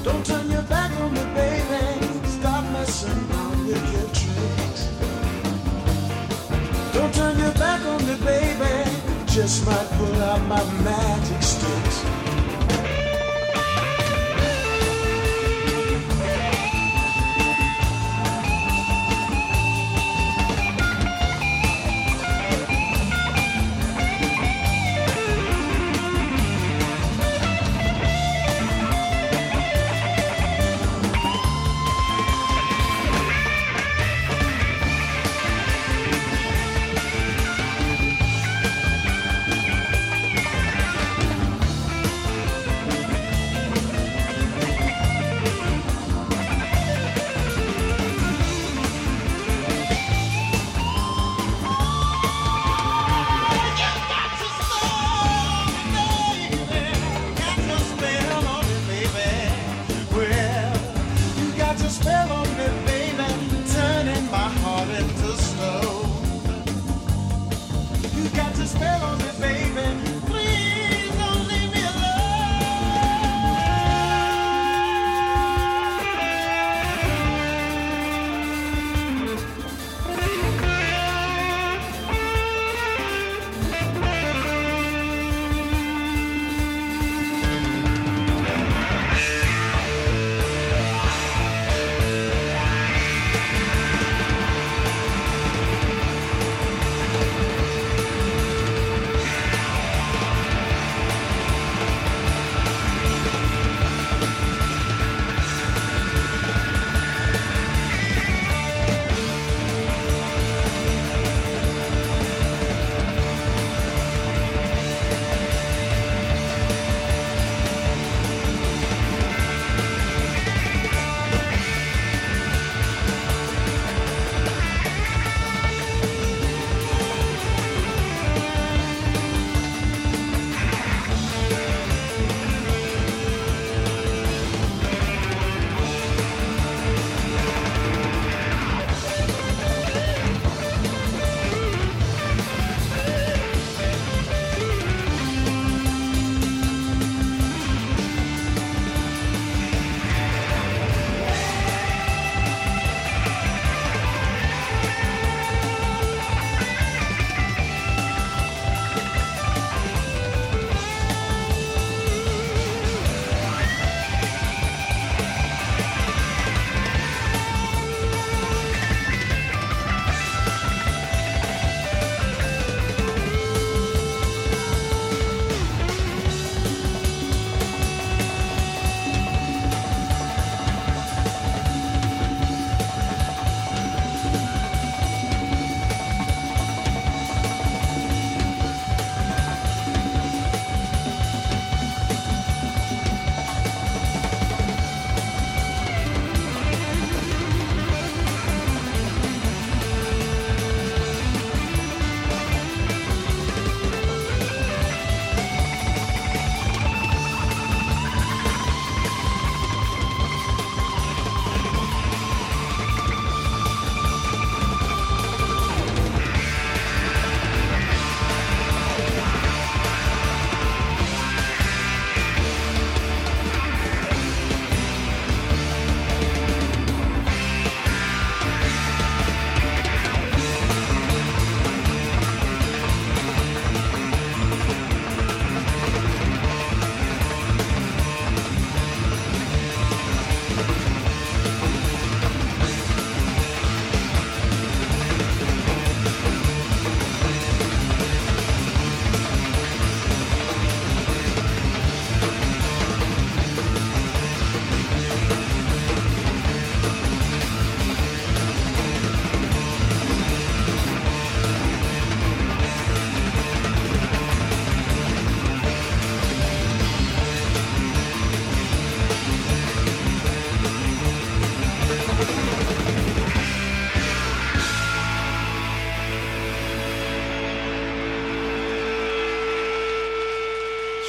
[0.05, 2.29] Don't turn your back on me, baby.
[2.29, 4.83] Stop messing around with your tricks.
[6.95, 8.91] Don't turn your back on me, baby.
[9.27, 11.43] Just might pull out my magic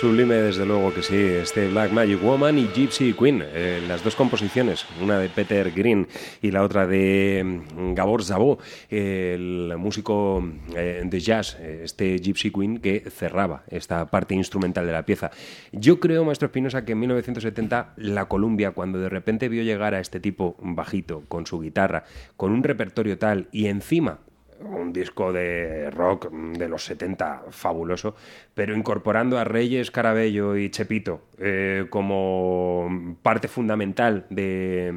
[0.07, 4.15] Sublime, desde luego que sí, este Black Magic Woman y Gypsy Queen, eh, las dos
[4.15, 6.07] composiciones, una de Peter Green
[6.41, 8.57] y la otra de mm, Gabor Zabó,
[8.89, 10.41] el músico
[10.73, 15.29] eh, de jazz, eh, este Gypsy Queen que cerraba esta parte instrumental de la pieza.
[15.73, 19.99] Yo creo, maestro Espinosa, que en 1970 la Columbia, cuando de repente vio llegar a
[19.99, 22.05] este tipo bajito, con su guitarra,
[22.37, 24.19] con un repertorio tal y encima
[24.61, 28.15] un disco de rock de los 70 fabuloso,
[28.53, 34.91] pero incorporando a Reyes, Carabello y Chepito eh, como parte fundamental de-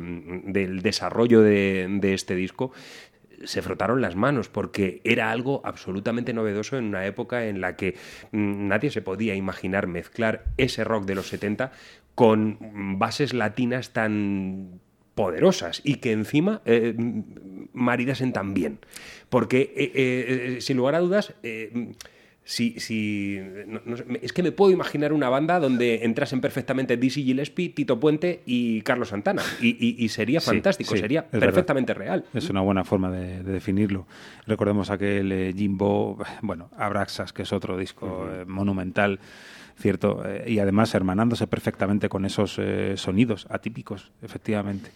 [0.46, 2.72] del desarrollo de, este disco,
[3.44, 7.94] se frotaron las manos porque era algo absolutamente novedoso en una época en la que
[8.32, 11.72] mm, nadie se podía imaginar mezclar ese rock de los 70
[12.14, 12.58] con
[12.98, 14.80] bases latinas tan
[15.14, 17.20] poderosas y que encima eh, mm,
[17.72, 18.78] maridasen tan bien.
[19.30, 21.92] Porque, eh, eh, eh, sin lugar a dudas, eh,
[22.42, 26.96] si, si- no- no sé, es que me puedo imaginar una banda donde entrasen perfectamente
[26.96, 29.42] Dizzy Gillespie, Tito Puente y Carlos Santana.
[29.60, 31.38] Y, y- y sería fantástico, sí, sería verdad.
[31.46, 32.24] perfectamente real.
[32.34, 34.06] Es una buena forma de, de definirlo.
[34.48, 39.20] Recordemos aquel eh, Jimbo, bueno, Abraxas, que es otro disco eh, monumental,
[39.78, 42.58] cierto, eh, y además hermanándose perfectamente con esos
[42.96, 44.90] sonidos atípicos, efectivamente.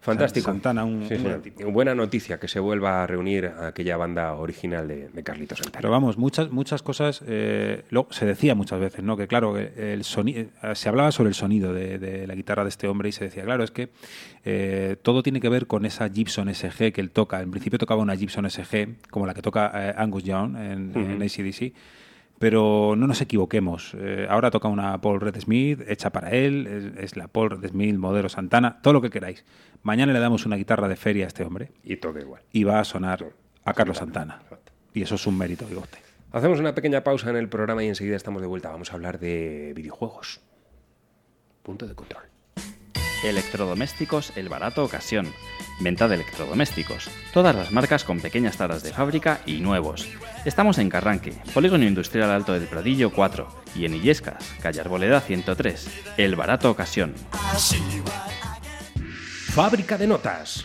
[0.00, 0.46] Fantástico.
[0.46, 1.26] Santana, un, Sí, un sí.
[1.26, 1.70] gran tipo.
[1.70, 5.78] Buena noticia que se vuelva a reunir a aquella banda original de, de Carlitos Santana.
[5.80, 9.16] Pero vamos, muchas muchas cosas, eh, lo- se decía muchas veces, ¿no?
[9.18, 12.62] Que claro, el, el soni- eh, se hablaba sobre el sonido de, de la guitarra
[12.64, 13.90] de este hombre y se decía, claro, es que
[14.46, 17.42] eh, todo tiene que ver con esa Gibson SG que él toca.
[17.42, 21.12] En principio tocaba una Gibson SG, como la que toca eh, Angus Young en, en
[21.16, 21.22] Ujú.
[21.24, 21.72] AC/DC.
[22.40, 23.94] Pero no nos equivoquemos.
[23.98, 26.66] eh, ahora toca una Paul Red Smith hecha para él,
[26.96, 29.44] es, es la Paul Red Smith modelo Santana, todo lo que queráis.
[29.82, 32.40] Mañana le damos una guitarra de feria a este hombre Y toca igual.
[32.50, 33.26] y va a sonar
[33.62, 34.40] a Carlos Santana.
[34.94, 35.98] Y eso es un mérito, digo usted.
[36.32, 38.70] Hacemos una pequeña pausa en el programa y enseguida estamos de vuelta.
[38.70, 40.40] Vamos a hablar de videojuegos.
[41.62, 42.22] Punto de control.
[43.22, 45.32] Electrodomésticos El Barato Ocasión.
[45.80, 47.10] Venta de electrodomésticos.
[47.32, 50.08] Todas las marcas con pequeñas taras de fábrica y nuevos.
[50.44, 55.88] Estamos en Carranque, Polígono Industrial Alto del Pradillo 4 y en Illescas, calle Arboleda 103.
[56.16, 57.14] El Barato Ocasión.
[59.54, 60.64] Fábrica de notas.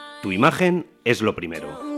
[0.21, 1.97] Tu imagen es lo primero.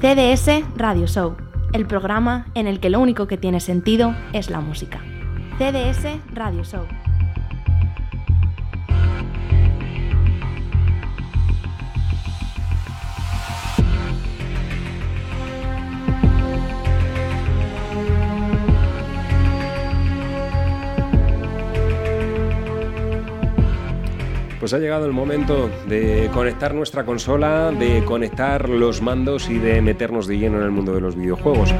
[0.00, 1.36] CDS Radio Show,
[1.72, 5.00] el programa en el que lo único que tiene sentido es la música.
[5.58, 7.05] CDS Radio Show.
[24.66, 29.80] Pues ha llegado el momento de conectar nuestra consola, de conectar los mandos y de
[29.80, 31.72] meternos de lleno en el mundo de los videojuegos.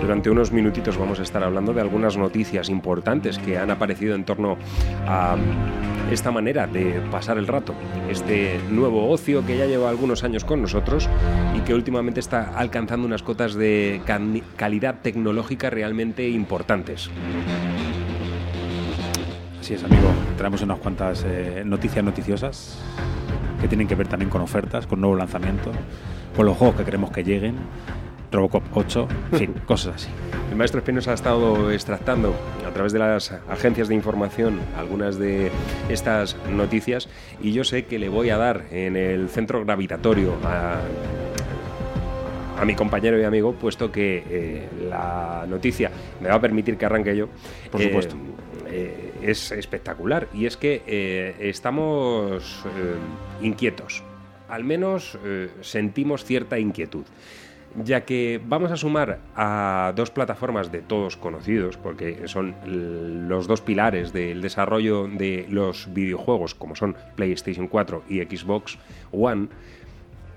[0.00, 4.24] Durante unos minutitos vamos a estar hablando de algunas noticias importantes que han aparecido en
[4.24, 4.56] torno
[5.06, 5.36] a
[6.10, 7.74] esta manera de pasar el rato,
[8.08, 11.10] este nuevo ocio que ya lleva algunos años con nosotros
[11.54, 14.00] y que últimamente está alcanzando unas cotas de
[14.56, 17.10] calidad tecnológica realmente importantes.
[19.60, 20.08] Así es, amigo.
[20.36, 22.78] Traemos unas cuantas eh, noticias noticiosas
[23.60, 25.74] que tienen que ver también con ofertas, con nuevos lanzamientos,
[26.34, 27.56] con los juegos que queremos que lleguen,
[28.32, 30.08] Robocop 8, en fin, cosas así.
[30.50, 32.34] El maestro Espinosa ha estado extractando
[32.66, 35.50] a través de las agencias de información algunas de
[35.90, 37.08] estas noticias
[37.42, 40.78] y yo sé que le voy a dar en el centro gravitatorio a,
[42.60, 45.90] a mi compañero y amigo, puesto que eh, la noticia
[46.20, 47.28] me va a permitir que arranque yo.
[47.70, 48.16] Por Eh, supuesto.
[48.68, 54.02] eh, es espectacular y es que eh, estamos eh, inquietos.
[54.48, 57.04] Al menos eh, sentimos cierta inquietud.
[57.84, 62.56] ya que vamos a sumar a dos plataformas de todos conocidos, porque son
[63.28, 68.76] los dos pilares del desarrollo de los videojuegos, como son PlayStation 4 y Xbox
[69.12, 69.46] One,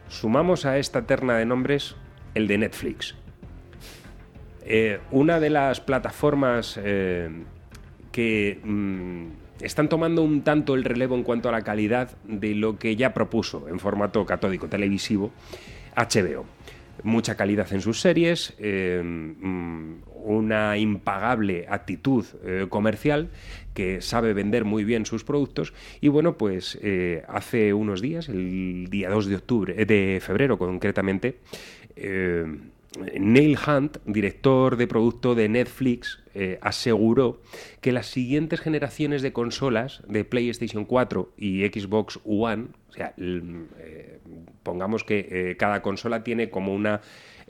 [0.10, 1.96] sumamos a esta terna de nombres
[2.36, 3.16] el de Netflix.
[5.10, 6.80] Una de las plataformas
[8.14, 12.80] que mm, están tomando un tanto el relevo en cuanto a la calidad de lo
[12.80, 15.32] que ya propuso en formato catódico televisivo
[15.98, 16.46] HBO.
[17.02, 23.30] Mucha calidad en sus series, eh, mm, una impagable actitud eh, comercial
[23.74, 28.90] que sabe vender muy bien sus productos y bueno pues eh, hace unos días, el
[28.90, 31.40] día 2 de octubre, de febrero concretamente,
[31.96, 32.46] eh,
[33.20, 37.42] Neil Hunt, director de producto de Netflix, eh, aseguró
[37.82, 44.20] que las siguientes generaciones de consolas de PlayStation 4 y Xbox One, o sea, eh,
[44.64, 47.02] pongamos que eh, cada consola tiene como una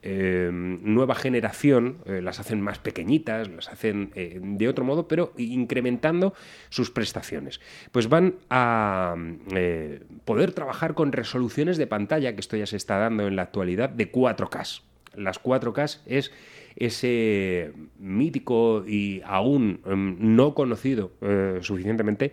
[0.06, 6.34] nueva generación, las hacen más pequeñitas, las hacen de otro modo, pero incrementando
[6.68, 7.62] sus prestaciones.
[7.94, 9.16] Pues van a
[9.56, 13.44] eh, poder trabajar con resoluciones de pantalla, que esto ya se está dando en la
[13.44, 14.82] actualidad, de 4K.
[15.16, 16.32] Las 4K es
[16.76, 22.32] ese mítico y aún em, no conocido eh, suficientemente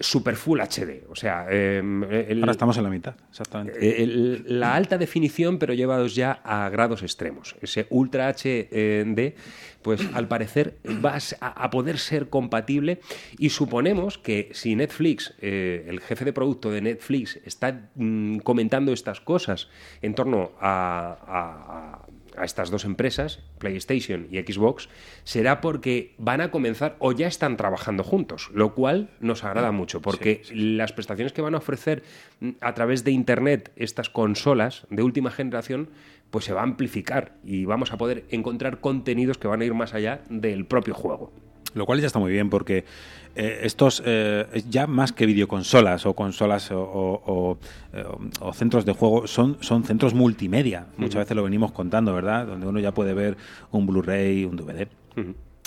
[0.00, 1.04] Super Full HD.
[1.10, 4.02] O sea, em, el- Ahora estamos en la mitad, exactamente.
[4.02, 7.56] el- la alta definición, pero llevados ya a grados extremos.
[7.60, 9.34] Ese Ultra HD,
[9.82, 13.00] pues al parecer va a s- a, a poder ser compatible
[13.38, 18.92] y suponemos que si Netflix, eh, el jefe de producto de Netflix, está mm, comentando
[18.92, 19.68] estas cosas
[20.02, 22.06] en torno a- a- a
[22.40, 24.88] a estas dos empresas, PlayStation y Xbox,
[25.24, 30.00] será porque van a comenzar o ya están trabajando juntos, lo cual nos agrada mucho,
[30.00, 32.02] porque las prestaciones que van a ofrecer
[32.40, 35.90] mm, a través de Internet estas consolas de última generación,
[36.30, 39.74] pues se va a amplificar y vamos a poder encontrar contenidos que van a ir
[39.74, 41.32] más allá del propio juego.
[41.74, 42.84] Lo cual ya está muy bien porque
[43.34, 47.58] eh, estos, eh, ya más que videoconsolas o consolas o, o- o,
[47.92, 48.04] eh,
[48.40, 50.86] o centros de juego, son, son centros multimedia.
[50.96, 52.46] Muchas veces lo venimos contando, ¿verdad?
[52.46, 53.36] Donde uno ya puede ver
[53.70, 54.88] un Blu-ray, un DVD.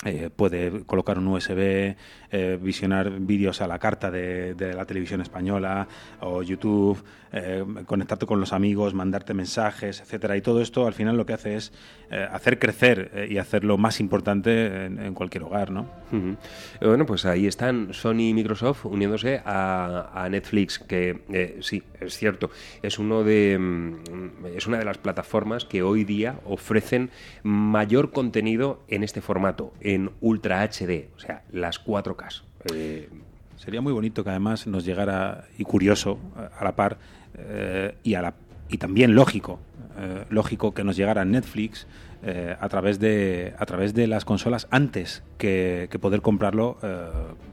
[0.06, 1.96] eh, puede colocar un USB,
[2.36, 5.86] eh, visionar vídeos a la carta de, la televisión española
[6.18, 7.00] o YouTube,
[7.36, 10.36] eh, conectarte con los amigos, mandarte mensajes, etcétera.
[10.36, 11.72] Y todo esto al final lo que hace es
[12.10, 15.86] eh, hacer crecer eh, y hacerlo más importante en, cualquier hogar, ¿no?
[16.80, 22.50] Bueno, pues ahí están Sony y Microsoft uniéndose a, Netflix, que sí, es cierto,
[22.82, 27.10] es uno de mm, es una de las plataformas que hoy día ofrecen
[27.42, 32.23] mayor contenido en este formato, en Ultra HD, o sea, las 4K.
[32.72, 33.08] Eh,
[33.56, 36.18] Sería muy bonito que además nos llegara, y curioso,
[36.58, 36.98] a la par,
[37.38, 38.34] eh, y, a la,
[38.68, 39.58] y también lógico,
[39.98, 41.86] eh, lógico que nos llegara Netflix
[42.58, 46.78] a, través de, a través de las consolas antes que, poder comprarlo,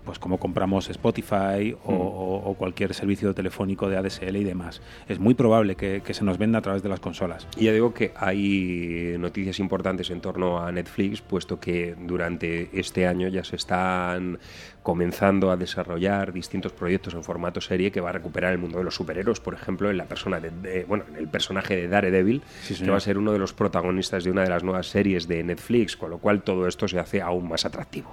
[0.06, 1.96] pues como compramos Spotify o, Mm.
[2.02, 4.82] o- o cualquier servicio telefónico de ADSL y demás.
[5.08, 7.48] Es muy probable que, que se nos venda a través de las consolas.
[7.58, 13.06] Y ya digo que hay noticias importantes en torno a Netflix, puesto que durante este
[13.08, 14.40] año ya se están
[14.84, 18.84] comenzando a desarrollar distintos proyectos en formato serie que va a recuperar el mundo de
[18.84, 22.42] los superhéroes, por ejemplo, en la persona de, de- bueno, en el personaje de Daredevil,
[22.64, 25.28] Sí, que va a ser uno de los protagonistas de una de las nuevas series
[25.28, 28.12] de Netflix, con lo cual todo esto se hace aún más atractivo.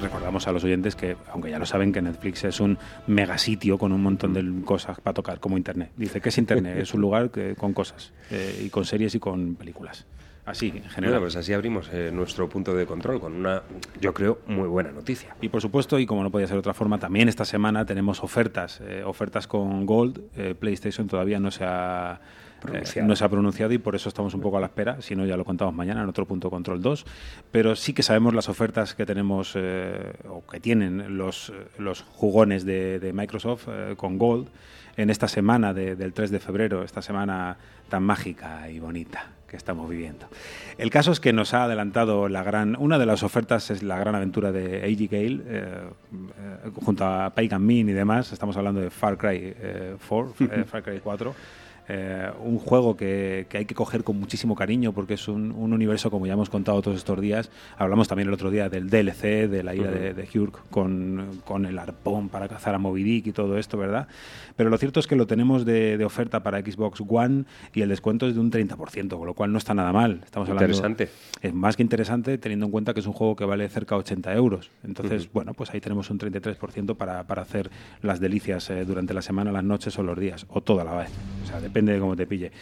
[0.00, 3.92] Recordamos a los oyentes que, aunque ya lo saben, que Netflix es un megasitio con
[3.92, 5.90] un montón de cosas para tocar, como Internet.
[5.96, 9.18] Dice que es Internet, es un lugar que- con cosas, eh, y con series y
[9.20, 10.06] con películas.
[10.46, 11.14] Así, en general.
[11.16, 13.62] Bueno, pues así abrimos eh, nuestro punto de control con una,
[14.00, 15.36] yo creo, muy buena noticia.
[15.40, 18.22] Y por supuesto, y como no podía ser de otra forma, también esta semana tenemos
[18.24, 20.20] ofertas, eh, ofertas con Gold.
[20.36, 22.20] Eh, PlayStation todavía no se ha.
[22.72, 25.00] Eh, no se ha pronunciado y por eso estamos un poco a la espera.
[25.00, 27.04] Si no, ya lo contamos mañana en otro punto control 2.
[27.50, 32.02] Pero sí que sabemos las ofertas que tenemos eh, o que tienen los, eh, los
[32.02, 34.48] jugones de, Microsoft con Gold
[34.96, 37.56] en esta semana de- del 3 de febrero, esta semana
[37.88, 40.28] tan mágica y bonita que estamos viviendo.
[40.78, 43.98] El caso es que nos ha adelantado la gran, una de las ofertas es la
[43.98, 45.08] gran aventura de A.G.
[45.10, 45.90] Gale,
[46.84, 48.32] junto a Pagan Min y demás.
[48.32, 51.34] Estamos hablando de Far Cry eh, 4, eh, Far Cry 4.
[51.92, 55.72] Eh, un juego que, que hay que coger con muchísimo cariño porque es un, un
[55.72, 57.50] universo, como ya hemos contado todos estos días.
[57.76, 61.66] Hablamos también el otro día del DLC, de la ira de, de Hurk con, con
[61.66, 64.06] el arpón para cazar a Moby Dick y todo esto, ¿verdad?
[64.54, 67.88] Pero lo cierto es que lo tenemos de, de oferta para Xbox One y el
[67.88, 70.20] descuento es de un 30%, con lo cual no está nada mal.
[70.24, 71.08] Estamos hablando, Interesante.
[71.42, 74.00] Es más que interesante teniendo en cuenta que es un juego que vale cerca de
[74.02, 74.70] 80 euros.
[74.84, 77.68] Entonces, bueno, pues ahí tenemos un 33% para, para hacer
[78.00, 81.10] las delicias eh, durante la semana, las noches o los días, o toda la vez.
[81.42, 82.52] O sea, depende de cómo te pille.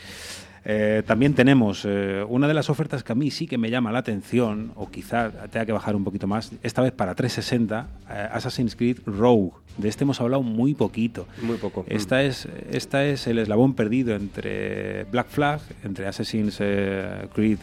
[0.71, 3.91] Eh, también tenemos eh, una de las ofertas que a mí sí que me llama
[3.93, 8.29] la atención, o quizá tenga que bajar un poquito más, esta vez para 360, eh,
[8.33, 9.53] Assassin's Creed Rogue.
[9.79, 11.27] De este hemos hablado muy poquito.
[11.41, 11.85] Muy poco.
[11.89, 17.59] Esta es, esta es el eslabón perdido entre Black Flag, entre Assassin's Creed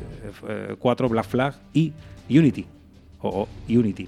[0.47, 1.91] eh, 4, Black Flag y
[2.29, 2.65] Unity.
[3.21, 4.07] O, o Unity.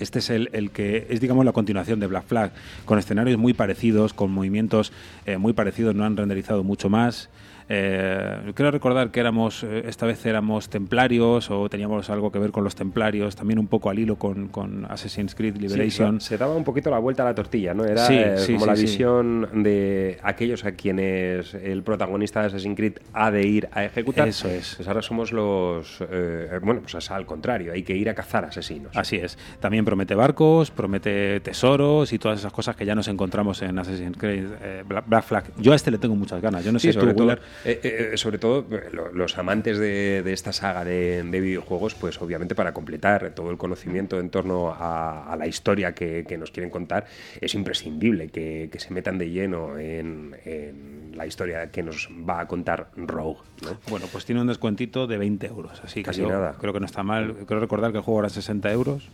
[0.00, 2.52] Este es el, el que es, digamos, la continuación de Black Flag,
[2.84, 4.92] con escenarios muy parecidos, con movimientos
[5.26, 7.28] eh, muy parecidos, no han renderizado mucho más.
[7.68, 12.50] Eh, creo recordar que éramos, eh, esta vez éramos templarios o teníamos algo que ver
[12.50, 16.20] con los templarios, también un poco al hilo con, con Assassin's Creed Liberation.
[16.20, 17.84] Sí, se daba un poquito la vuelta a la tortilla, ¿no?
[17.84, 22.76] Era Sí, eh, sí, como la visión de aquellos a quienes el protagonista de Assassin's
[22.76, 24.28] Creed ha de ir a ejecutar.
[24.28, 24.74] Eso es.
[24.76, 26.02] Pues ahora somos los.
[26.10, 28.96] eh, bueno, pues es al contrario, hay que ir a cazar asesinos.
[28.96, 29.38] Así es.
[29.60, 34.16] También promete barcos, promete tesoros y todas esas cosas que ya nos encontramos en Assassin's
[34.16, 35.44] Creed eh, Bla- Black Flag.
[35.58, 36.64] Yo a este le tengo muchas ganas.
[36.64, 37.40] Yo no sé tú, todo, Willard.
[37.64, 41.94] Eh, eh, sobre todo eh, lo- los amantes de, de esta saga de, de videojuegos,
[41.94, 46.36] pues obviamente para completar todo el conocimiento en torno a, a la historia que, que
[46.38, 47.06] nos quieren contar,
[47.40, 52.40] es imprescindible que, que se metan de lleno en, en la historia que nos va
[52.40, 53.38] a contar Rogue.
[53.62, 53.78] ¿no?
[53.88, 56.56] Bueno, pues tiene un descuentito de 20 euros, así que Casi yo nada.
[56.60, 57.34] creo que no está mal.
[57.46, 59.08] Creo recordar que el juego era 60 euros.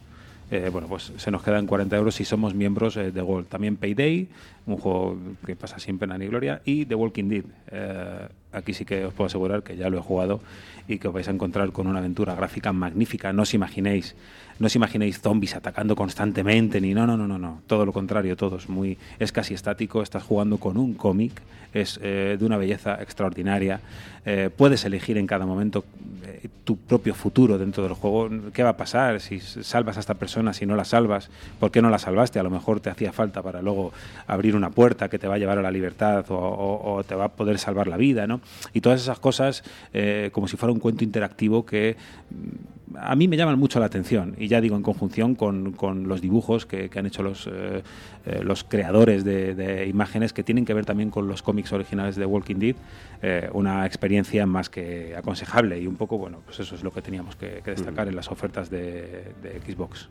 [0.53, 3.47] Eh, bueno, pues se nos quedan 40 euros si somos miembros eh, de Gold.
[3.47, 4.27] También Payday,
[4.67, 7.45] un juego que pasa sin pena ni gloria, y The Walking Dead.
[7.71, 10.41] Eh, aquí sí que os puedo asegurar que ya lo he jugado
[10.89, 13.33] y que os vais a encontrar con una aventura gráfica magnífica.
[13.33, 14.17] No os imaginéis,
[14.59, 17.63] no os imaginéis zombies atacando constantemente, ni no, no, no, no, no.
[17.67, 20.03] Todo lo contrario, todo es muy, es casi estático.
[20.03, 21.41] Estás jugando con un cómic,
[21.73, 23.81] es eh, de una belleza extraordinaria.
[24.27, 25.85] Eh, puedes elegir en cada momento
[26.27, 28.29] eh, tu propio futuro dentro del juego.
[28.53, 31.31] ¿Qué va a pasar si salvas a esta persona, si no la salvas?
[31.59, 32.39] ¿Por qué no la salvaste?
[32.39, 33.93] A lo mejor te hacía falta para luego
[34.27, 37.15] abrir una puerta que te va a llevar a la libertad o, o- o te
[37.15, 38.41] va a poder salvar la vida, ¿no?
[38.73, 39.63] Y todas esas cosas,
[39.93, 41.97] eh, como si fuera un cuento interactivo que
[42.31, 44.35] mm, a mí me llaman mucho la atención.
[44.37, 47.83] Y ya digo, en conjunción con, con los dibujos que, que han hecho los, eh,
[48.27, 52.17] eh, los creadores de, de imágenes que tienen que ver también con los cómics originales
[52.17, 52.75] de Walking Dead,
[53.23, 55.81] eh, una experiencia más que aconsejable.
[55.81, 58.29] Y un poco, bueno, pues eso es lo que teníamos que, que destacar en las
[58.29, 60.09] ofertas de, de Xbox.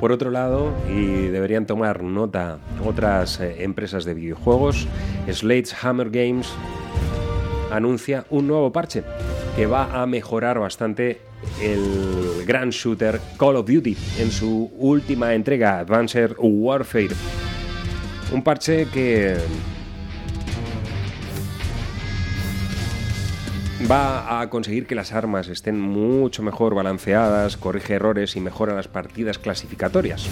[0.00, 4.86] Por otro lado, y deberían tomar nota otras eh, empresas de videojuegos,
[5.82, 6.52] Hammer Games
[7.70, 9.02] anuncia un nuevo parche
[9.56, 11.20] que va a mejorar bastante
[11.62, 17.14] el gran shooter Call of Duty en su última entrega, Advanced Warfare.
[18.32, 19.36] Un parche que
[23.90, 28.88] va a conseguir que las armas estén mucho mejor balanceadas, corrige errores y mejora las
[28.88, 30.28] partidas clasificatorias.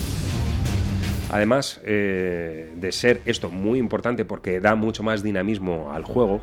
[1.30, 6.40] Además eh, de ser esto muy importante porque da mucho más dinamismo al juego,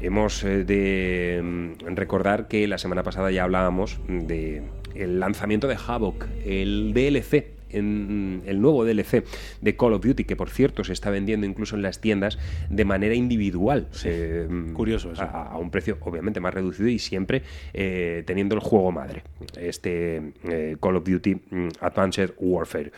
[0.00, 4.62] hemos eh, de mm, recordar que la semana pasada ya hablábamos de
[4.94, 9.24] el lanzamiento de Havoc, el DLC en el nuevo DLC
[9.60, 12.38] de Call of Duty, que por cierto se está vendiendo incluso en las tiendas
[12.70, 13.88] de manera individual.
[14.04, 15.22] Eh, curioso eso.
[15.22, 17.42] A, a un precio obviamente más reducido y siempre
[17.72, 19.22] eh, teniendo el juego madre,
[19.58, 22.92] este eh, Call of Duty mm, Advanced Warfare.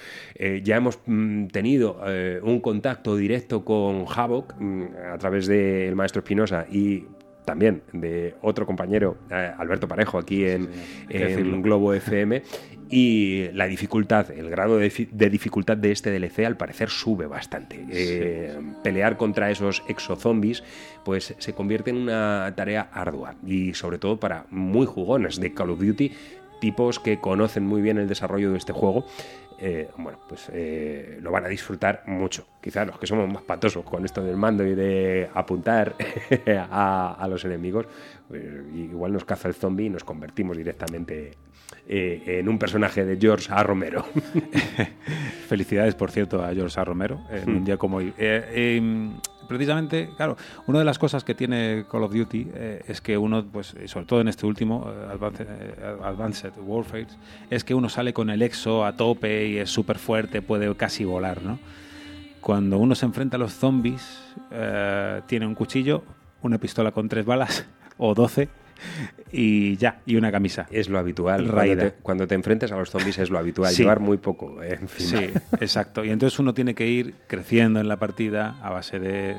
[0.62, 2.00] Ya hemos mm, tenido
[2.42, 7.04] un contacto directo con Havoc mm, a través del maestro Espinosa y
[7.44, 10.68] también de otro compañero, Alberto Parejo, aquí en,
[11.08, 11.62] en.
[11.62, 12.42] Globo FM.
[12.92, 17.26] Y la dificultad, el grado de, difi- de dificultad de este DLC al parecer sube
[17.26, 17.86] bastante.
[17.88, 20.64] Eh, pelear contra esos exozombies
[21.04, 25.70] pues se convierte en una tarea ardua y sobre todo para muy jugones de Call
[25.70, 26.12] of Duty,
[26.60, 29.06] tipos que conocen muy bien el desarrollo de este juego.
[29.62, 32.46] eh, bueno, pues eh, lo van a disfrutar mucho.
[32.62, 35.94] Quizás los que somos más patosos con esto del mando y de apuntar
[36.70, 37.86] a, a los enemigos,
[38.26, 38.42] pues,
[38.74, 41.32] igual nos caza el zombie y nos convertimos directamente
[41.88, 43.62] eh, en un personaje de George A.
[43.62, 44.04] Romero.
[45.48, 46.84] Felicidades, por cierto, a George A.
[46.84, 47.56] Romero en Hmm.
[47.58, 48.12] un día como hoy.
[48.18, 49.10] Eh, eh,
[49.48, 50.36] precisamente, claro,
[50.68, 54.06] una de las cosas que tiene Call of Duty eh, es que uno, pues, sobre
[54.06, 57.06] todo en este último, eh, Advanced, eh, Advanced Warfare,
[57.50, 61.04] es que uno sale con el exo a tope y es súper fuerte, puede casi
[61.04, 61.58] volar, ¿no?
[62.40, 64.22] Cuando uno se enfrenta a los zombies,
[65.26, 66.04] tiene un cuchillo,
[66.42, 67.66] una pistola con tres balas
[67.98, 68.48] o doce
[69.32, 70.66] y ya, y una camisa.
[70.70, 71.50] Es lo habitual.
[71.50, 73.72] Cuando te, cuando te enfrentes a los zombies es lo habitual.
[73.72, 73.82] Sí.
[73.82, 74.62] Llevar muy poco.
[74.62, 75.06] eh, en fin.
[75.06, 75.30] Sí,
[75.60, 76.04] exacto.
[76.04, 79.36] Y entonces uno tiene que ir creciendo en la partida a base de eh,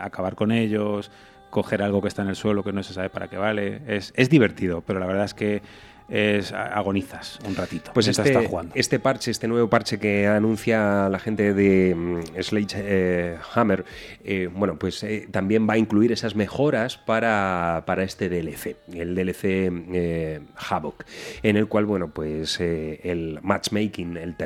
[0.00, 1.10] acabar con ellos,
[1.50, 3.82] coger algo que está en el suelo que no se sabe para qué vale.
[3.86, 5.62] Es, es divertido, pero la verdad es que
[6.08, 8.74] es agonizas un ratito Pues este, estás jugando.
[8.74, 13.84] este parche, este nuevo parche que anuncia la gente de mm, Sledgehammer,
[14.24, 19.14] eh, bueno, pues eh, también va a incluir esas mejoras para, para este DLC, el
[19.14, 21.04] DLC eh, Havoc,
[21.42, 24.36] en el cual, bueno, pues eh, el matchmaking, el,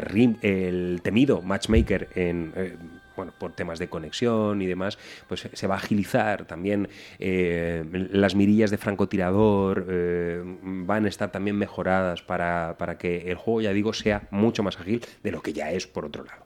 [0.42, 2.95] el temido matchmaker en...
[3.16, 4.98] bueno, por temas de conexión y demás,
[5.28, 6.88] pues se va a agilizar también
[7.18, 13.36] eh, las mirillas de francotirador eh, van a estar también mejoradas para, para que el
[13.36, 16.45] juego, ya digo, sea mucho más ágil de lo que ya es por otro lado.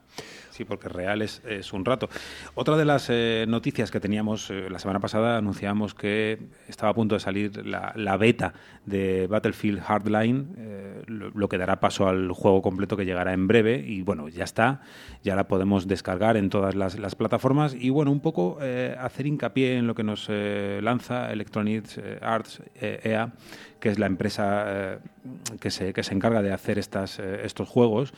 [0.65, 2.09] Porque real es, es un rato.
[2.55, 6.93] Otra de las eh, noticias que teníamos eh, la semana pasada, anunciábamos que estaba a
[6.93, 8.53] punto de salir la, la beta
[8.85, 13.83] de Battlefield Hardline, eh, lo, que dará paso al juego completo que llegará en breve.
[13.85, 14.81] Y bueno, ya está,
[15.23, 17.75] ya la podemos descargar en todas las, las plataformas.
[17.75, 18.59] Y bueno, un poco
[18.99, 21.85] hacer hincapié en lo que nos lanza Electronic
[22.21, 23.31] Arts EA,
[23.81, 24.99] que es la empresa eh,
[25.59, 28.13] que, se, que se encarga de hacer estas, eh, estos juegos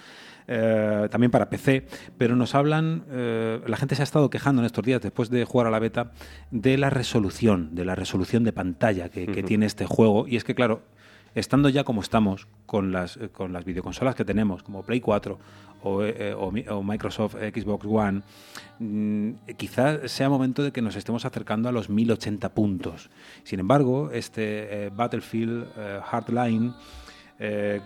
[0.48, 1.86] eh, también para PC,
[2.18, 5.46] pero nos hablan, eh, la gente se ha estado quejando en estos días, después de
[5.46, 6.12] jugar a la beta,
[6.52, 10.28] de la resolución, de la resolución de pantalla que, tiene este juego.
[10.28, 10.82] Y es que, claro,
[11.36, 15.40] estando ya como estamos con las, con las videoconsolas que tenemos, como Play 4
[15.84, 18.22] o, eh, o Mi- o Microsoft Xbox One,
[18.80, 23.10] mm, quizás sea momento de que nos estemos acercando a los 1080 puntos.
[23.44, 26.74] Sin embargo, este eh, Battlefield eh, Hardline
[27.40, 27.82] eh,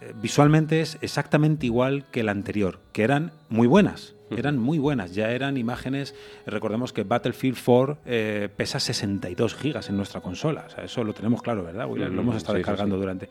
[0.00, 4.14] eh, visualmente es exactamente igual que el anterior, que eran muy buenas.
[4.36, 6.14] Eran muy buenas, ya eran imágenes.
[6.46, 10.64] Recordemos que Battlefield 4 eh, pesa 62 gigas en nuestra consola.
[10.66, 11.88] O sea, eso lo tenemos claro, ¿verdad?
[11.88, 13.00] Lo hemos estado sí, descargando sí.
[13.00, 13.28] durante,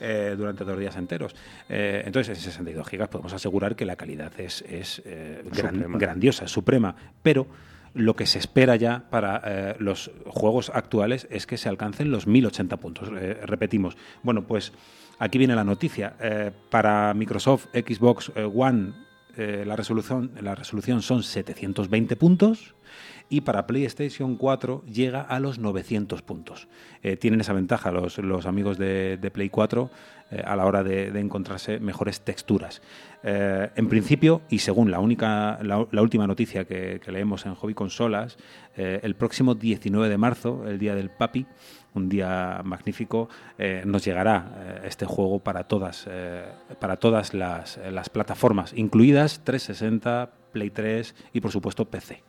[0.00, 1.34] eh, durante dos días enteros.
[1.68, 6.44] Eh, entonces, en 62 gigas podemos asegurar que la calidad es, es eh, gran- grandiosa,
[6.46, 6.94] es suprema.
[7.22, 7.46] Pero
[7.94, 12.26] lo que se espera ya para eh, los juegos actuales es que se alcancen los
[12.26, 13.10] 1080 puntos.
[13.18, 13.96] Eh, repetimos.
[14.22, 14.72] Bueno, pues
[15.18, 16.14] aquí viene la noticia.
[16.20, 18.92] Eh, para Microsoft Xbox One
[19.38, 22.74] eh, la, resolución, la resolución son 720 puntos
[23.28, 26.66] y para PlayStation 4 llega a los 900 puntos.
[27.04, 29.90] Eh, tienen esa ventaja los, los amigos de, de Play 4
[30.30, 32.82] eh, a la hora de, encontrarse mejores texturas.
[33.22, 38.38] En principio, y según la, única, la, última noticia que, que leemos en Hobby Consolas,
[38.76, 41.44] el próximo 19 de marzo, el día del Papi,
[41.98, 46.44] un día magnífico, eh, nos llegará eh, este juego para todas, eh,
[46.80, 47.78] para todas las,
[48.10, 52.22] plataformas, incluidas 360, Play 3 y por supuesto PC.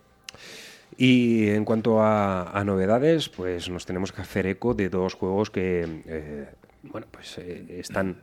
[0.98, 6.50] Y en cuanto a, novedades, pues nos tenemos que hacer eco de dos juegos que
[6.84, 8.18] bueno, pues están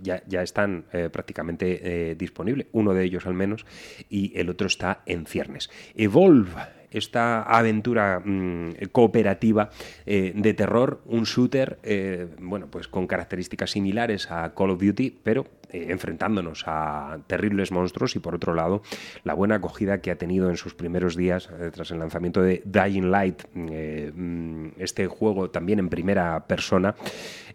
[0.00, 2.68] ya, ya están prácticamente disponibles.
[2.72, 3.66] Uno de ellos al menos
[4.08, 5.68] y el otro está en ciernes.
[5.94, 9.70] Evolve esta aventura mm, cooperativa
[10.06, 15.18] eh, de terror, un shooter, eh, bueno, pues con características similares a Call of Duty,
[15.22, 18.82] pero eh, enfrentándonos a terribles monstruos y por otro lado
[19.24, 22.62] la buena acogida que ha tenido en sus primeros días eh, tras el lanzamiento de
[22.64, 26.94] Dying Light, eh, mm, este juego también en primera persona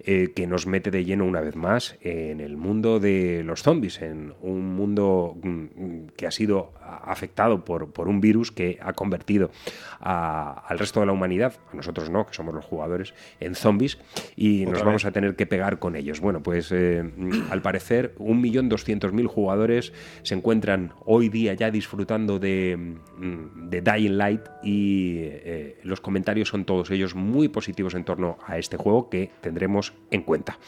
[0.03, 4.33] que nos mete de lleno una vez más en el mundo de los zombies, en
[4.41, 9.51] un mundo mm, que ha sido afectado por, por un virus que ha convertido
[9.99, 13.99] a- al resto de la humanidad, a nosotros no, que somos los jugadores, en zombies
[14.35, 14.85] y Otra nos vez.
[14.85, 16.21] vamos a tener que pegar con ellos.
[16.21, 19.93] Bueno, pues mm, al parecer 1.200.000 jugadores
[20.23, 26.65] se encuentran hoy día ya disfrutando de, mm, Dying Light y eh, los comentarios son
[26.65, 30.59] todos ellos muy positivos en torno a este juego que tendremos en cuenta.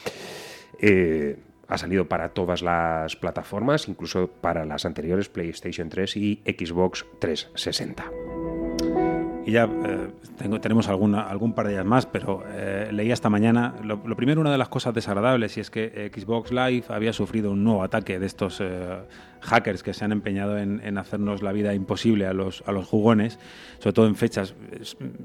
[0.80, 1.38] Eh,
[1.68, 8.12] ha salido para todas las plataformas, incluso para las anteriores PlayStation 3 y Xbox 360.
[9.44, 13.30] Y ya eh, tengo- tenemos alguna, algún par de días más, pero eh, leí esta
[13.30, 13.74] mañana.
[13.84, 17.12] Lo, lo primero, una de las cosas desagradables, y es que eh, Xbox Live había
[17.12, 19.00] sufrido un nuevo ataque de estos eh,
[19.42, 22.86] hackers que se han empeñado en, en hacernos la vida imposible a los, a los
[22.88, 23.40] jugones,
[23.80, 24.54] sobre todo en fechas,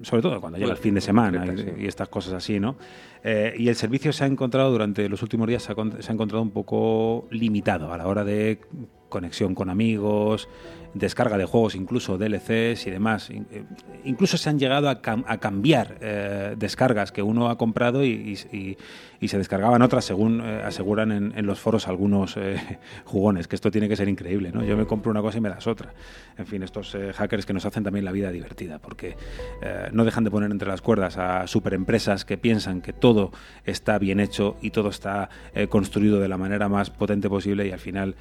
[0.03, 1.45] sobre todo cuando llega el fin de semana
[1.79, 2.77] y, estas cosas así, ¿no?
[3.23, 6.15] Eh, y el servicio se ha encontrado durante los últimos días, se ha, se ha
[6.15, 8.61] encontrado un poco limitado a la hora de
[9.11, 10.49] conexión con amigos,
[10.99, 13.31] descarga de juegos, incluso DLCs y demás.
[13.31, 13.65] Eh,
[14.05, 18.39] Incluso se han llegado a, cam- a cambiar eh, descargas que uno ha comprado y,
[18.53, 18.77] y-
[19.29, 22.37] se descargaban otras, según eh, aseguran en, los foros algunos
[23.05, 24.63] jugones, que esto tiene que ser increíble, ¿no?
[24.65, 25.93] Yo me compro una cosa y me das otra.
[26.39, 29.17] En fin, estos hackers que nos hacen también la vida divertida, porque
[29.93, 33.33] no dejan de poner entre las cuerdas a superempresas que piensan que todo
[33.65, 35.29] está bien hecho y todo está
[35.71, 38.15] construido de la manera más potente posible y al final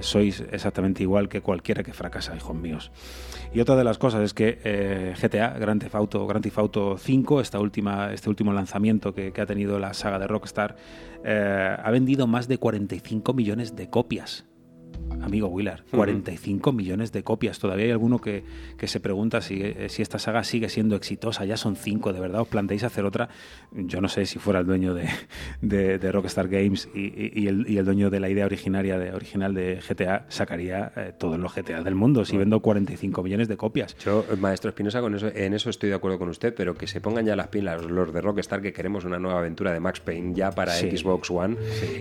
[0.00, 2.90] sois exactamente igual que cualquiera que fracasa, hijos míos.
[3.54, 6.98] Y otra de las cosas es que eh, GTA, Grand Theft Auto, Grand Theft Auto
[6.98, 10.76] 5, esta última, este último lanzamiento que, que ha tenido la saga de Rockstar,
[11.24, 14.44] eh, ha vendido más de 45 millones de copias.
[15.22, 17.58] Amigo Willard, 45 millones de copias.
[17.58, 18.44] Todavía hay alguno que,
[18.78, 21.44] que se pregunta si, eh, si esta saga sigue siendo exitosa.
[21.44, 23.28] Ya son cinco, ¿de verdad os planteáis hacer otra?
[23.72, 25.08] Yo no sé si fuera el dueño de,
[25.62, 28.98] de- de Rockstar Games y, y- y el, y el dueño de la idea originaria
[28.98, 33.48] de, original de GTA, sacaría eh, todos los GTA del mundo si vendo 45 millones
[33.48, 33.96] de copias.
[33.98, 37.00] Yo, maestro Espinosa, con eso, en eso estoy de acuerdo con usted, pero que se
[37.00, 40.34] pongan ya las pilas los de Rockstar que queremos una nueva aventura de Max Payne
[40.34, 40.96] ya para Sí.
[40.96, 41.56] Xbox One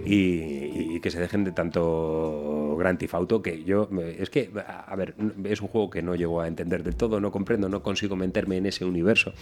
[0.06, 3.90] y, y que se dejen de tanto Grand Theft Auto que yo
[4.20, 7.32] es que a ver es un juego que no llego a entender del todo, no
[7.32, 9.34] comprendo, no consigo meterme en ese universo.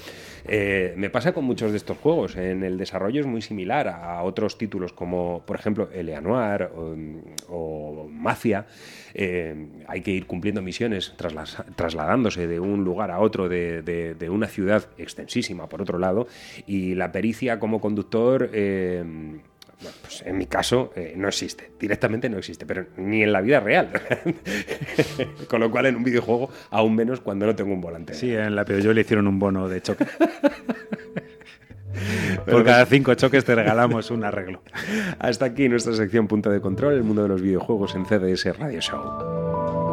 [0.45, 2.35] Eh, me pasa con muchos de estos juegos.
[2.37, 6.95] En el desarrollo es muy similar a otros títulos como, por ejemplo, Eleanor o,
[7.49, 8.65] o Mafia.
[9.13, 11.13] Eh, hay que ir cumpliendo misiones,
[11.75, 16.27] trasladándose de un lugar a otro, de, de- de una ciudad extensísima, por otro lado,
[16.65, 18.49] y la pericia como conductor.
[18.53, 19.03] eh,
[19.83, 23.41] bueno, pues en mi caso eh, no existe, directamente no existe, pero ni en la
[23.41, 23.91] vida real.
[25.47, 28.13] Con lo cual en un videojuego aún menos cuando no tengo un volante.
[28.13, 30.05] Sí, en la yo le hicieron un bono de choque.
[32.45, 34.61] Por cada cinco choques te regalamos un arreglo.
[35.19, 38.81] Hasta aquí nuestra sección Punto de Control, el mundo de los videojuegos en CDS Radio
[38.81, 39.92] Show.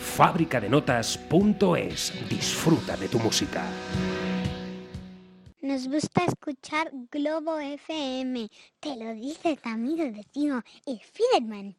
[0.00, 2.12] Fábricadenotas.es.
[2.28, 3.64] Disfruta de tu música.
[5.60, 8.48] Nos gusta escuchar Globo FM.
[8.80, 11.76] Te lo dice tu amigo vecino Spiderman.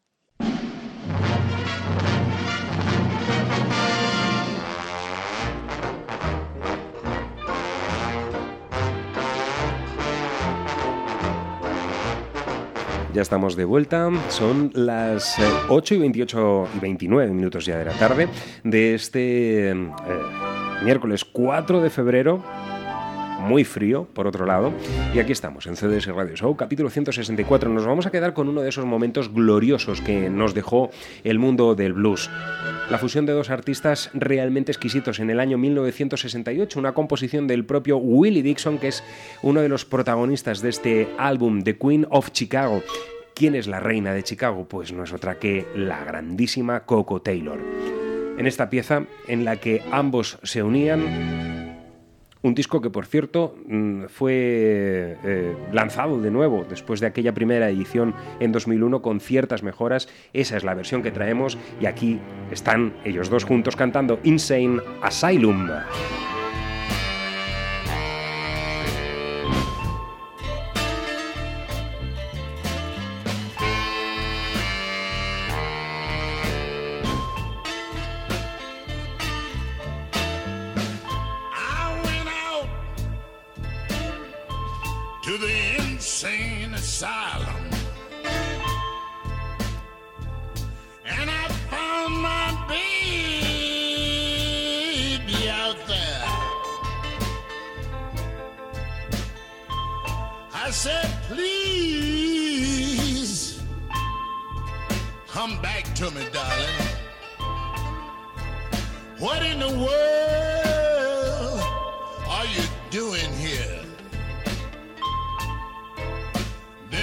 [13.13, 17.83] Ya estamos de vuelta, son las eh, 8 y 28 y 29 minutos ya de
[17.83, 18.29] la tarde
[18.63, 19.91] de este eh,
[20.85, 22.41] miércoles 4 de febrero.
[23.41, 24.71] Muy frío, por otro lado.
[25.15, 27.69] Y aquí estamos, en CDS Radio Show, capítulo 164.
[27.69, 30.91] Nos vamos a quedar con uno de esos momentos gloriosos que nos dejó
[31.23, 32.29] el mundo del blues.
[32.89, 37.97] La fusión de dos artistas realmente exquisitos en el año 1968, una composición del propio
[37.97, 39.03] Willie Dixon, que es
[39.41, 42.83] uno de los protagonistas de este álbum, The Queen of Chicago.
[43.33, 44.67] ¿Quién es la reina de Chicago?
[44.69, 47.59] Pues no es otra que la grandísima Coco Taylor.
[48.37, 51.70] En esta pieza, en la que ambos se unían,
[52.41, 57.69] un disco que, por cierto, mm, fue eh, lanzado de nuevo después de aquella primera
[57.69, 60.07] edición en 2001 con ciertas mejoras.
[60.33, 62.19] Esa es la versión que traemos y aquí
[62.51, 65.67] están ellos dos juntos cantando Insane Asylum.
[87.01, 87.65] Asylum.
[91.03, 93.89] And I found my baby
[95.49, 96.23] out there.
[100.53, 102.43] I said, please
[105.27, 106.69] come back to me, darling.
[109.17, 109.89] What in the world
[112.29, 112.61] are you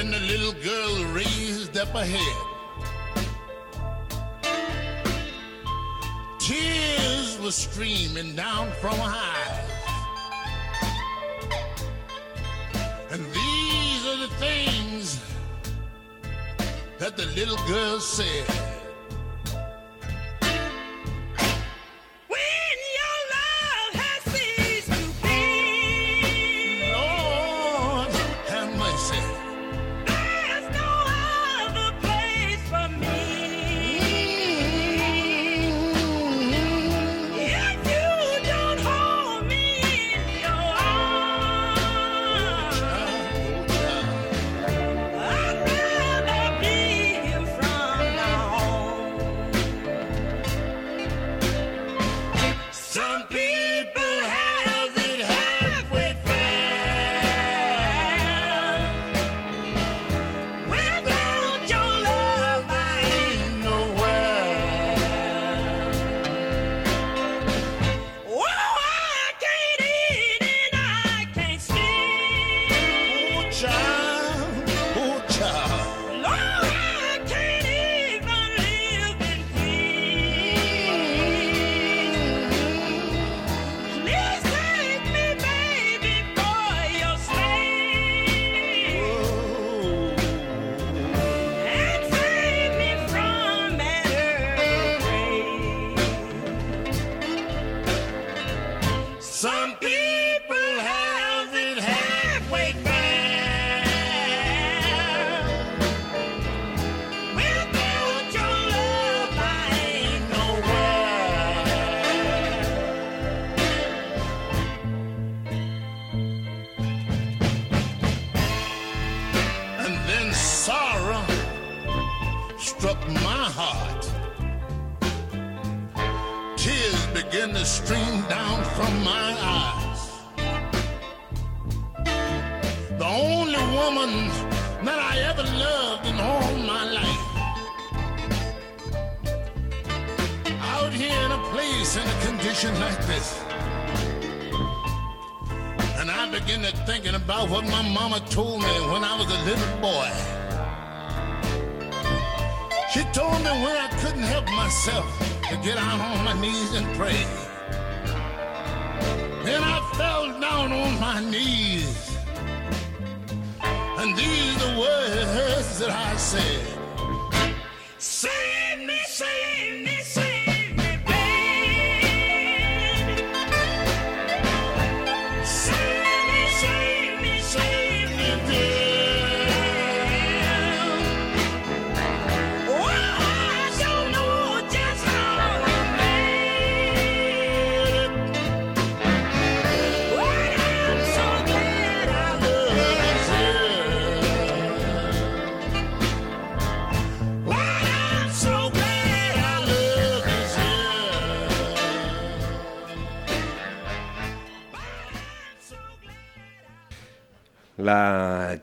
[0.05, 2.37] little girl raised up her head.
[6.39, 9.71] Tears were streaming down from her eyes.
[13.11, 15.21] And these are the things
[16.99, 18.78] that the little girl said.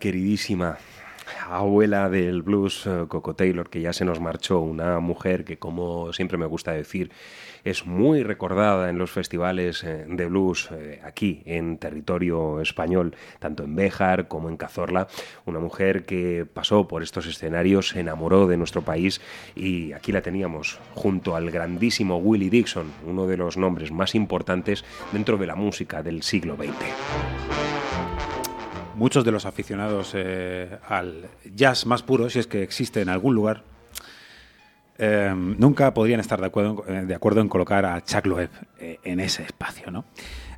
[0.05, 0.77] Queridísima
[1.49, 6.13] abuela del blues, eh, Coco Taylor, que ya se nos marchó, una mujer que, como
[6.13, 7.09] siempre me gusta decir,
[7.63, 13.63] es muy recordada en los festivales eh, de blues eh, aquí en territorio español, tanto
[13.63, 15.07] en Béjar como en Cazorla.
[15.47, 19.21] Una mujer que pasó por estos escenarios, se enamoró de nuestro país
[19.55, 24.85] y aquí la teníamos junto al grandísimo Willie Dixon, uno de los nombres más importantes
[25.11, 27.84] dentro de la música del siglo XX.
[28.95, 33.35] Muchos de los aficionados eh, al jazz más puro, si es que existe en algún
[33.35, 33.63] lugar,
[34.97, 38.49] eh, nunca podrían estar de acuerdo, en- de acuerdo en colocar a Chuck Loeb
[38.79, 40.05] eh, en ese espacio, ¿no?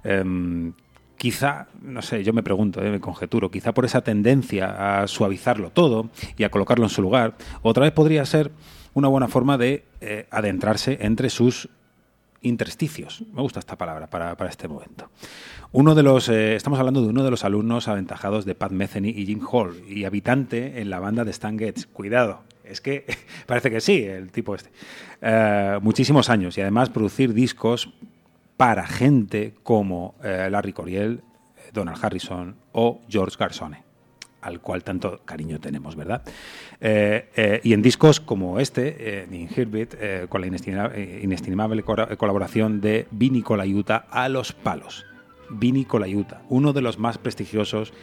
[0.04, 0.72] Eh,
[1.18, 5.72] quizá, no sé, yo me pregunto, eh, me conjeturo, quizá por esa tendencia a suavizarlo
[5.72, 8.52] todo y a colocarlo en su lugar, otra vez podría ser
[8.94, 11.70] una buena forma de eh, adentrarse entre sus
[12.42, 13.24] intersticios.
[13.34, 15.10] Me gusta esta palabra para este momento.
[15.72, 19.10] Uno de los, eh, estamos hablando de uno de los alumnos aventajados de Pat Metheny
[19.10, 21.86] y Jim Hall y habitante en la banda de Stan Getz.
[21.88, 23.06] Cuidado, es que
[23.46, 24.70] parece que sí, el tipo este.
[25.22, 27.90] Eh, muchísimos años y además producir discos
[28.56, 31.22] para gente como eh, Larry Coriel,
[31.74, 33.84] Donald Harrison o George Garzone
[34.40, 36.22] al cual tanto cariño tenemos, ¿verdad?
[36.80, 43.42] Y en discos como este, In Herbit, eh, con la inestima- inestimable colaboración de Vini
[43.42, 45.07] Colaiuta a los palos.
[45.50, 47.94] Vini Colaiuta, uno de los más prestigiosos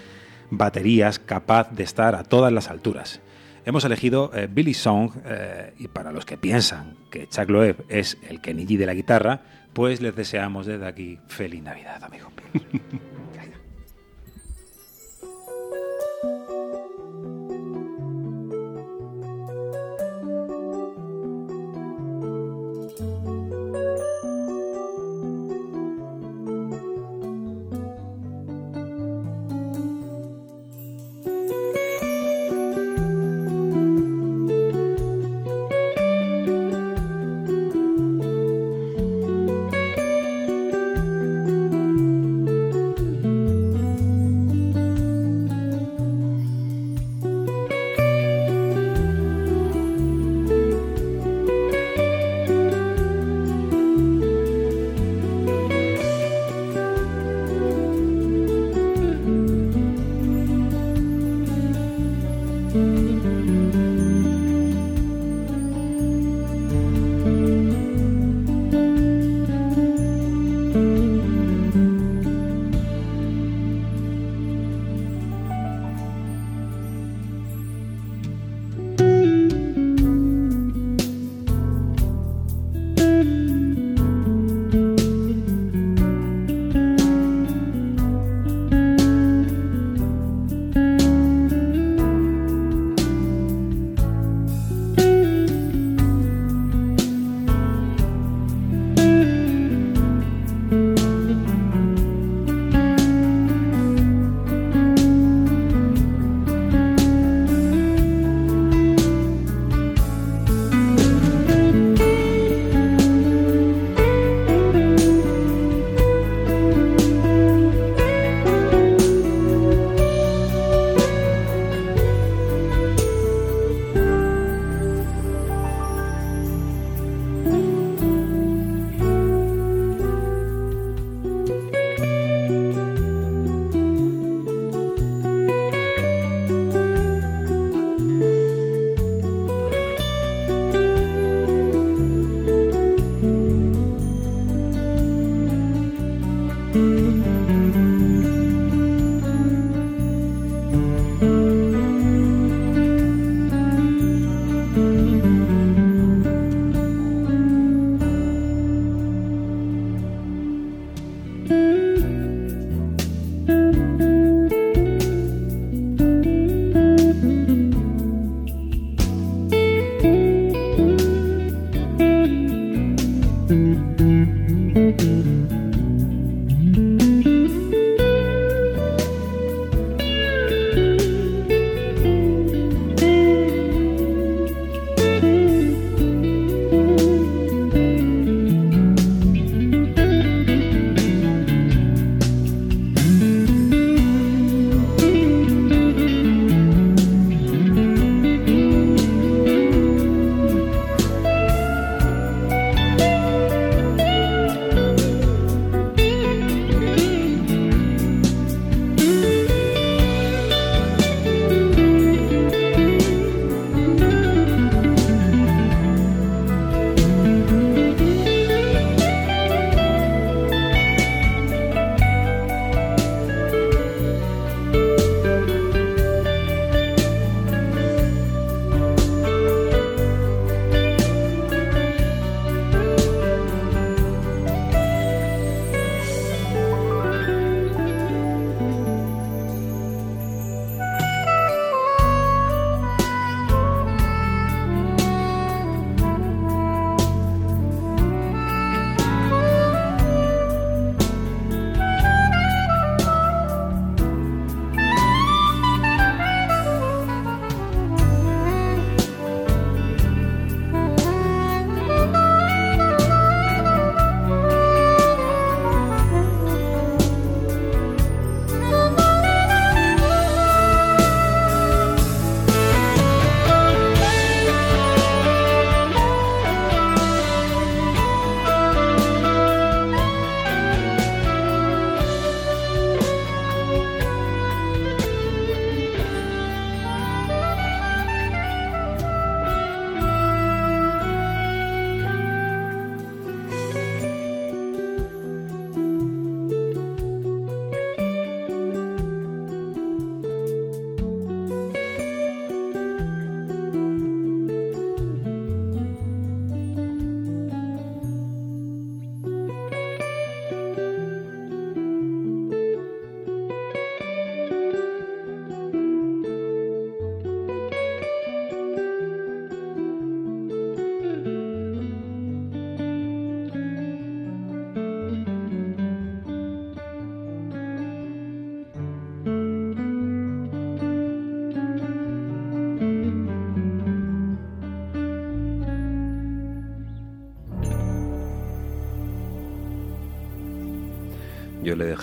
[0.51, 3.21] baterías capaz de estar a todas las alturas.
[3.67, 8.19] Hemos elegido eh, Billy Song eh, y para los que piensan que Chuck Loeb es
[8.29, 9.41] el Kenny de la guitarra,
[9.73, 12.33] pues les deseamos desde aquí feliz Navidad, amigos.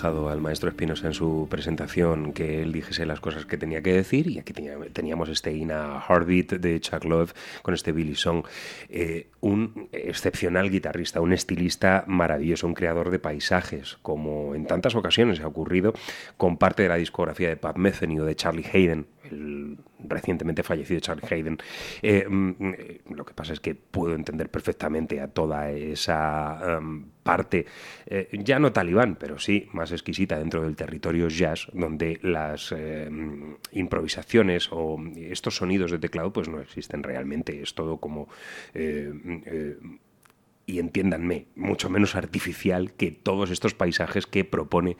[0.04, 4.26] al maestro Espinosa en su presentación que él dijese las cosas que tenía que decir
[4.28, 8.44] y aquí tenía- teníamos este Ina Heartbeat de Chuck Love con este Billy Song.
[8.88, 15.40] Eh, un excepcional guitarrista, un estilista maravilloso, un creador de paisajes, como en tantas ocasiones
[15.40, 15.92] ha ocurrido
[16.36, 21.00] con parte de la discografía de Pat Metheny o de Charlie Hayden, el recientemente fallecido
[21.00, 21.58] Charlie Hayden.
[22.02, 27.06] Eh, mm, eh, lo que pasa es que puedo entender perfectamente a toda esa em,
[27.22, 27.66] parte,
[28.06, 33.08] eh, ya no talibán, pero sí más exquisita dentro del territorio jazz, donde las eh,
[33.72, 38.28] improvisaciones o estos sonidos de teclado pues no existen realmente, es todo como...
[38.74, 39.76] eh,
[40.64, 44.96] y entiéndanme, mucho menos artificial que todos estos paisajes que propone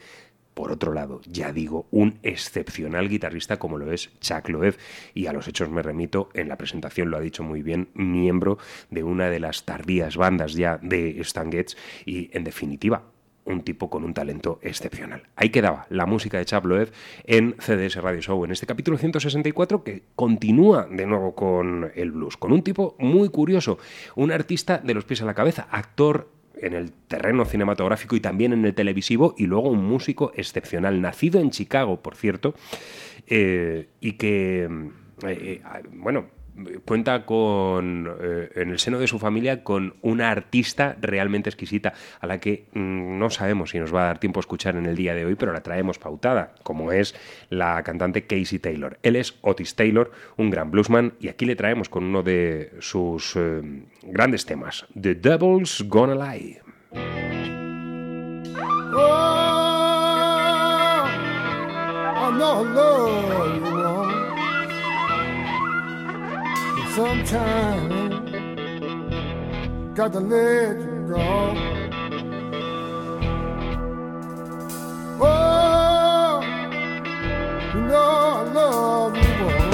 [0.55, 4.77] por otro lado, ya digo, un excepcional guitarrista como lo es Chuck Loeb,
[5.15, 8.59] y a los hechos me remito, en la presentación lo ha dicho muy bien, miembro
[8.91, 13.03] de una de las tardías bandas ya de Stan Getz, y en definitiva,
[13.45, 15.25] un tipo con un talento excepcional.
[15.37, 16.93] Ahí quedaba la música de Chuck Loeb
[17.25, 22.37] en CDS Radio Show, en este capítulo 164 que continúa de nuevo con el blues,
[22.37, 23.79] con un tipo muy curioso,
[24.15, 26.29] un artista de los pies a la cabeza, actor
[26.63, 31.41] en el terreno cinematográfico y también en el televisivo, y luego un músico excepcional, nacido
[31.41, 32.55] en Chicago, por cierto,
[33.27, 35.63] eh, y que, eh, eh,
[35.93, 36.27] bueno,
[36.85, 42.27] cuenta con, eh, en el seno de su familia, con una artista realmente exquisita, a
[42.27, 44.97] la que mm, no sabemos si nos va a dar tiempo a escuchar en el
[44.97, 47.15] día de hoy, pero la traemos pautada, como es
[47.49, 48.99] la cantante Casey Taylor.
[49.03, 53.35] Él es Otis Taylor, un gran bluesman, y aquí le traemos con uno de sus
[53.37, 53.63] eh,
[54.03, 56.61] grandes temas, The Devil's Gonna Lie.
[58.95, 59.63] Oh,
[66.95, 68.31] sometimes
[69.95, 71.55] got to let you go.
[75.25, 76.43] Oh,
[77.75, 79.71] you know I love you, woman.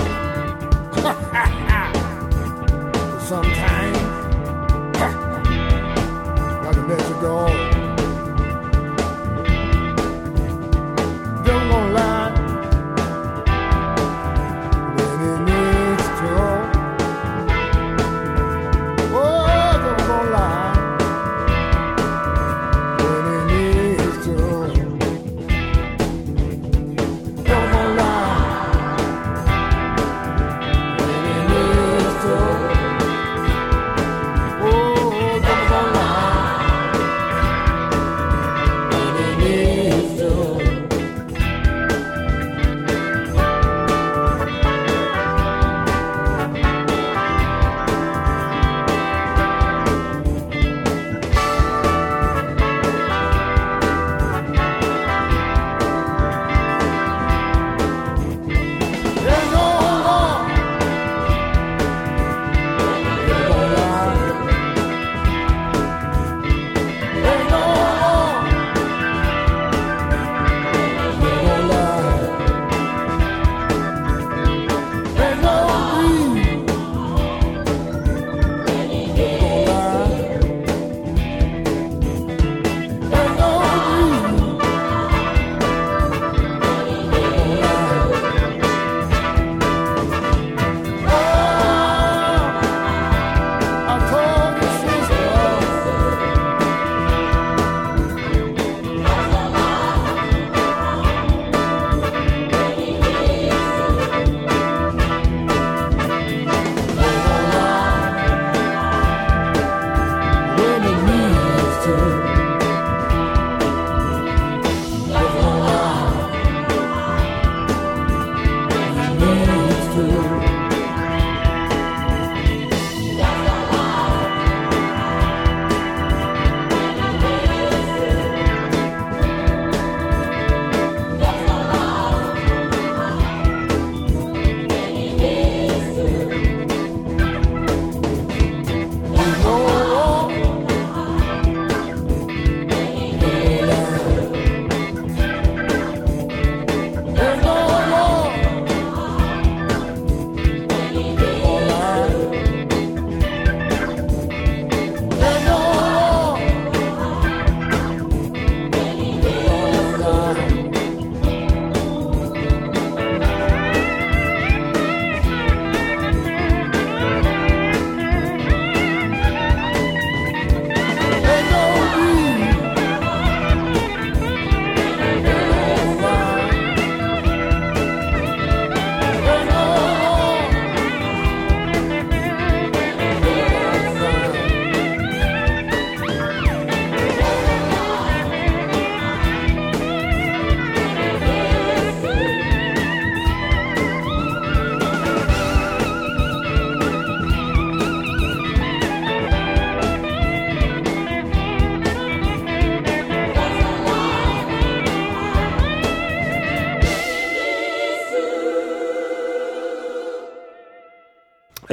[3.02, 3.98] But sometimes
[6.62, 7.67] got to let you go.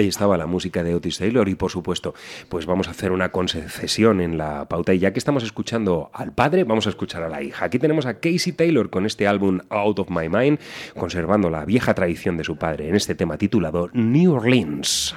[0.08, 2.14] Estaba la música de Otis Taylor y por supuesto,
[2.50, 6.34] pues vamos a hacer una concesión en la pauta y ya que estamos escuchando al
[6.34, 7.66] padre, vamos a escuchar a la hija.
[7.66, 10.60] Aquí tenemos a Casey Taylor con este álbum Out of My Mind,
[10.98, 15.16] conservando la vieja tradición de su padre en este tema titulado New Orleans.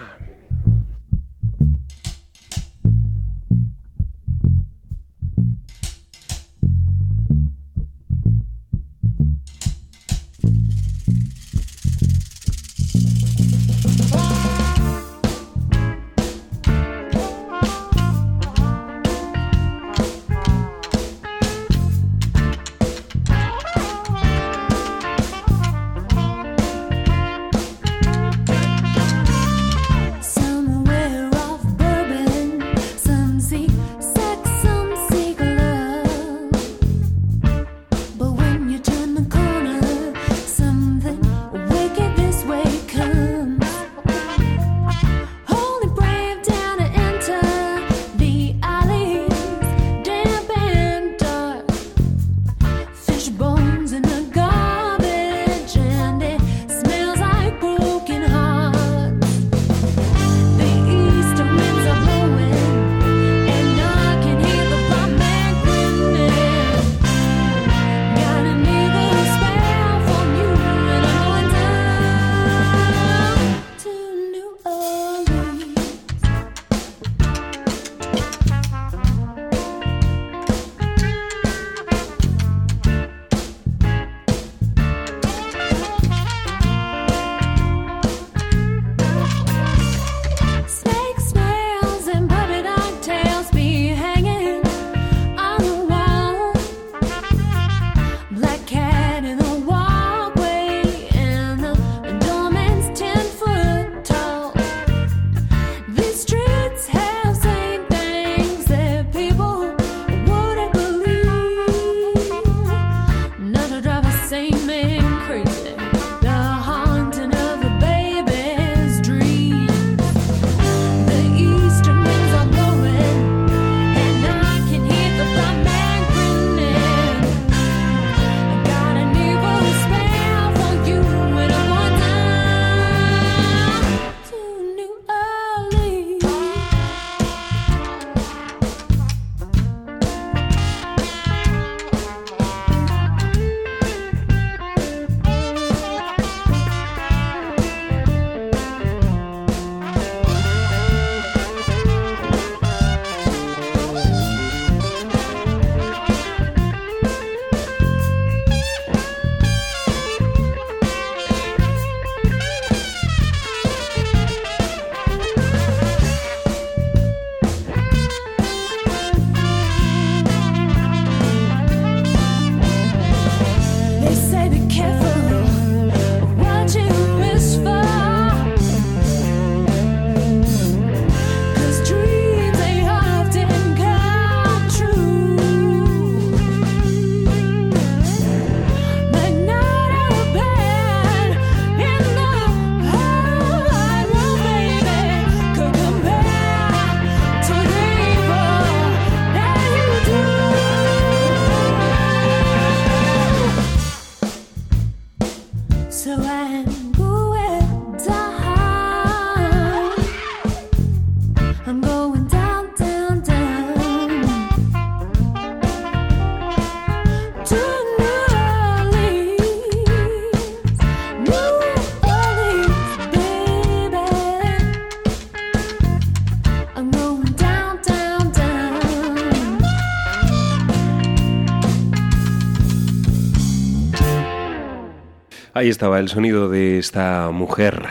[235.69, 237.89] Estaba el sonido de esta mujer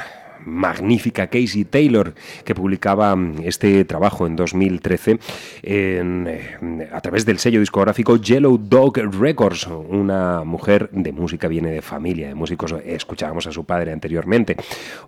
[0.68, 2.14] magnífica Casey Taylor,
[2.44, 5.18] que publicaba mm, este trabajo en 2013
[5.64, 9.68] eh, a través del sello discográfico Yellow Dog Records.
[9.68, 12.76] Una mujer de música viene de familia, de músicos.
[12.86, 14.58] Escuchábamos a su padre anteriormente,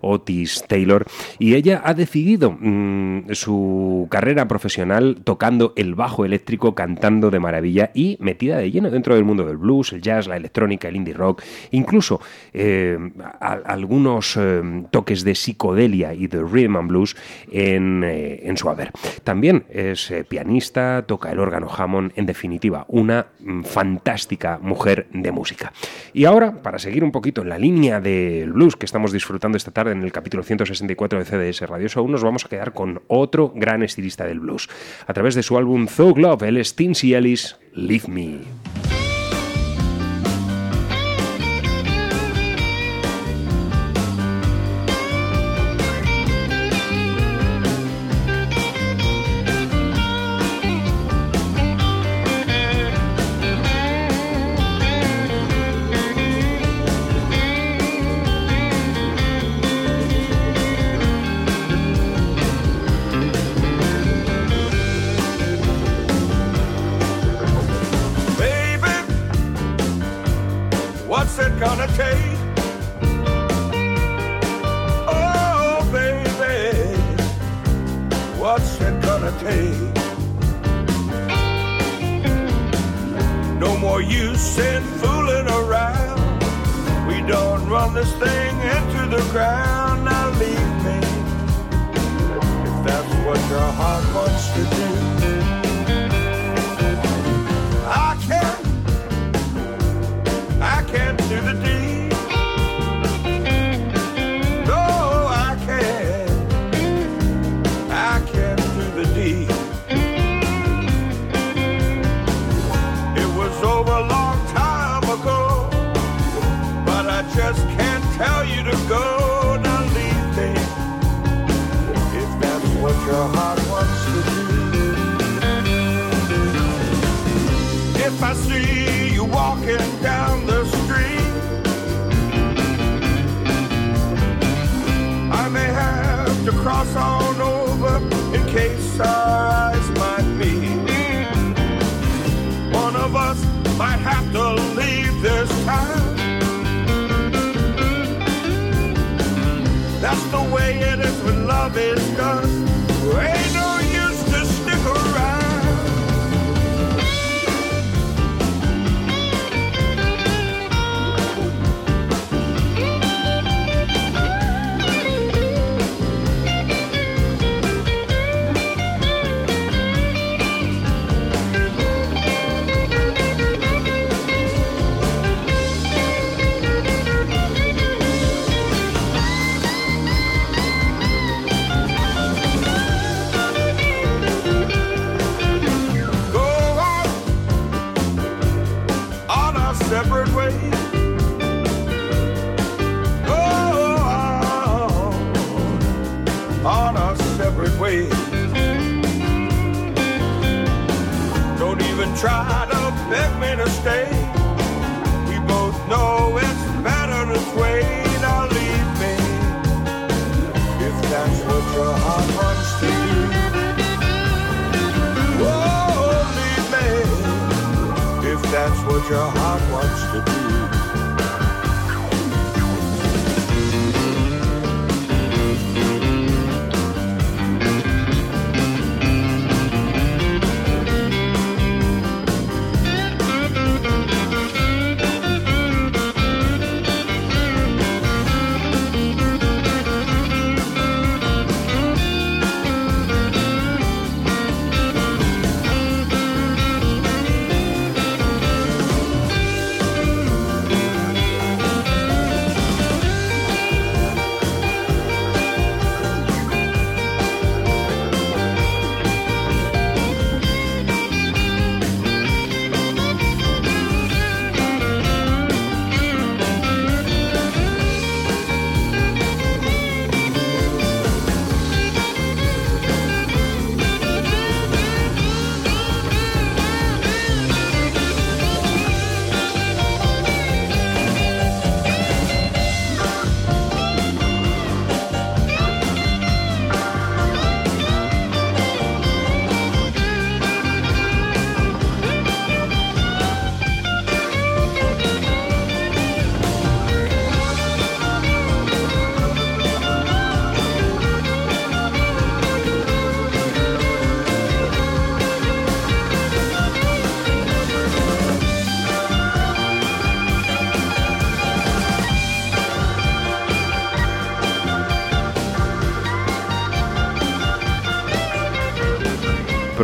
[0.00, 1.04] Otis Taylor,
[1.38, 7.90] y ella ha decidido mm, su carrera profesional tocando el bajo eléctrico, cantando de maravilla
[7.92, 11.12] y metida de lleno dentro del mundo del blues, el jazz, la electrónica, el indie
[11.12, 12.18] rock, incluso
[12.54, 12.98] eh,
[13.40, 17.16] algunos eh, toques de sí psicodelia y The rhythm and blues
[17.50, 18.92] eh, en, su haber.
[19.24, 25.32] También es eh, pianista, toca el órgano Hammond, en definitiva, una mm, fantástica mujer de
[25.32, 25.72] música.
[26.12, 29.70] Y ahora, para seguir un poquito en la línea del blues que estamos disfrutando esta
[29.70, 33.52] tarde en el capítulo 164 de CDS Radio Show, nos vamos a quedar con otro
[33.54, 34.68] gran estilista del blues.
[35.06, 38.99] A través de su álbum Thug Love, el Stincy Ellis, Leave Me.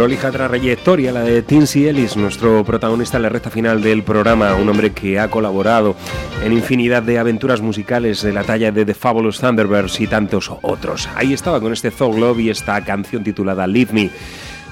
[0.06, 4.68] Prolija trayectoria, la de Tinsy Ellis, nuestro protagonista en la recta final del programa, un
[4.68, 5.96] hombre que ha colaborado
[6.44, 11.08] en infinidad de aventuras musicales de la talla de The Fabulous Thunderbirds y tantos otros.
[11.16, 14.10] Ahí estaba con este Thug Love y esta canción titulada Leave Me.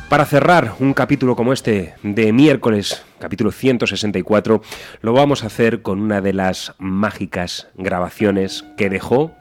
[0.08, 4.62] Para cerrar un capítulo como este de miércoles, capítulo 164,
[5.00, 9.32] lo vamos a hacer con una de las mágicas grabaciones que dejó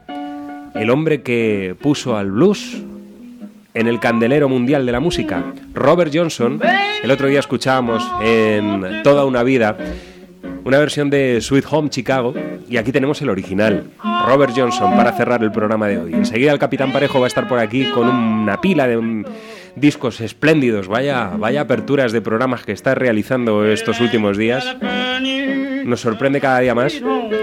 [0.74, 2.82] el hombre que puso al blues
[3.74, 5.44] en el candelero mundial de la música,
[5.74, 6.60] Robert Johnson.
[7.02, 9.76] El otro día escuchábamos en Toda una vida
[10.64, 12.34] una versión de Sweet Home Chicago
[12.68, 13.84] y aquí tenemos el original,
[14.26, 16.14] Robert Johnson, para cerrar el programa de hoy.
[16.14, 19.24] Enseguida el Capitán Parejo va a estar por aquí con una pila de
[19.76, 24.64] discos espléndidos, vaya, vaya aperturas de programas que está realizando estos últimos días.
[25.84, 27.00] Nos sorprende cada día más.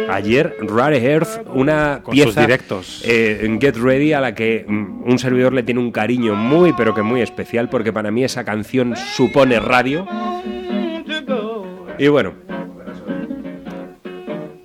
[0.09, 3.01] Ayer, Rare Earth, una Con sus pieza directos.
[3.05, 6.73] eh, en Get Ready a la que mm, un servidor le tiene un cariño muy,
[6.73, 10.07] pero que muy especial, porque para mí esa canción supone radio.
[11.97, 12.34] Y bueno,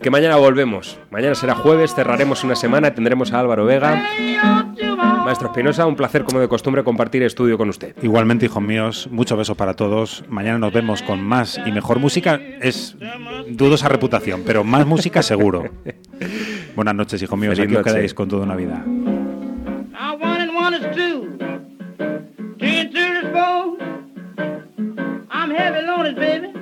[0.00, 0.98] que mañana volvemos.
[1.10, 4.02] Mañana será jueves, cerraremos una semana, tendremos a Álvaro Vega.
[5.26, 7.96] Maestro Espinosa, un placer como de costumbre compartir estudio con usted.
[8.00, 10.22] Igualmente, hijos míos, muchos besos para todos.
[10.28, 12.40] Mañana nos vemos con más y mejor música.
[12.60, 12.96] Es
[13.48, 15.64] dudosa reputación, pero más música seguro.
[16.76, 17.56] Buenas noches, hijos míos.
[17.56, 18.84] Feliz Aquí os quedáis con toda una vida.
[26.08, 26.55] I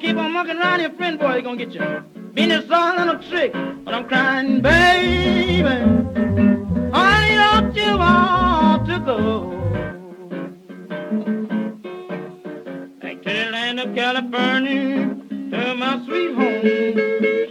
[0.00, 2.00] keep on mucking around your friend, boy, you gonna get your
[2.32, 3.52] business all on a trick.
[3.84, 5.62] But I'm crying, baby,
[6.92, 9.50] honey, don't you want to go?
[13.00, 15.16] Back to the land of California,
[15.50, 16.62] to my sweet home,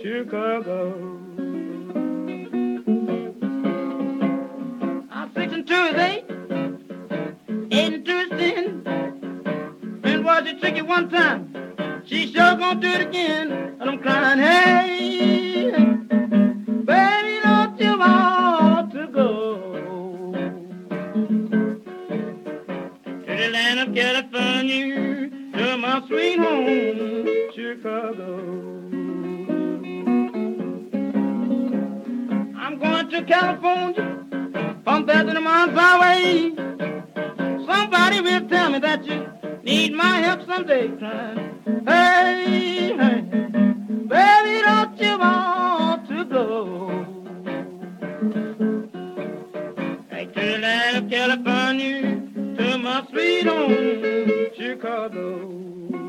[0.01, 1.05] Chicago.
[5.11, 6.25] I'm six and two is eight,
[7.71, 8.83] eight and two is ten.
[10.01, 11.58] Friend was a tricky one time.
[12.09, 13.51] She sure gonna do it again.
[13.79, 15.69] And I'm crying, hey,
[16.85, 20.33] baby, don't you want to go
[23.03, 28.39] to the land of California, to my sweet home, Chicago?
[32.57, 34.25] I'm going to California,
[34.83, 36.55] from there to the Mount Highway.
[37.69, 39.27] Somebody will tell me that you
[39.61, 40.87] need my help someday.
[40.97, 43.21] Crying, hey, hey,
[44.07, 46.45] baby, don't you want to go
[50.09, 52.01] back to the land of California,
[52.57, 56.08] to my sweet home, Chicago?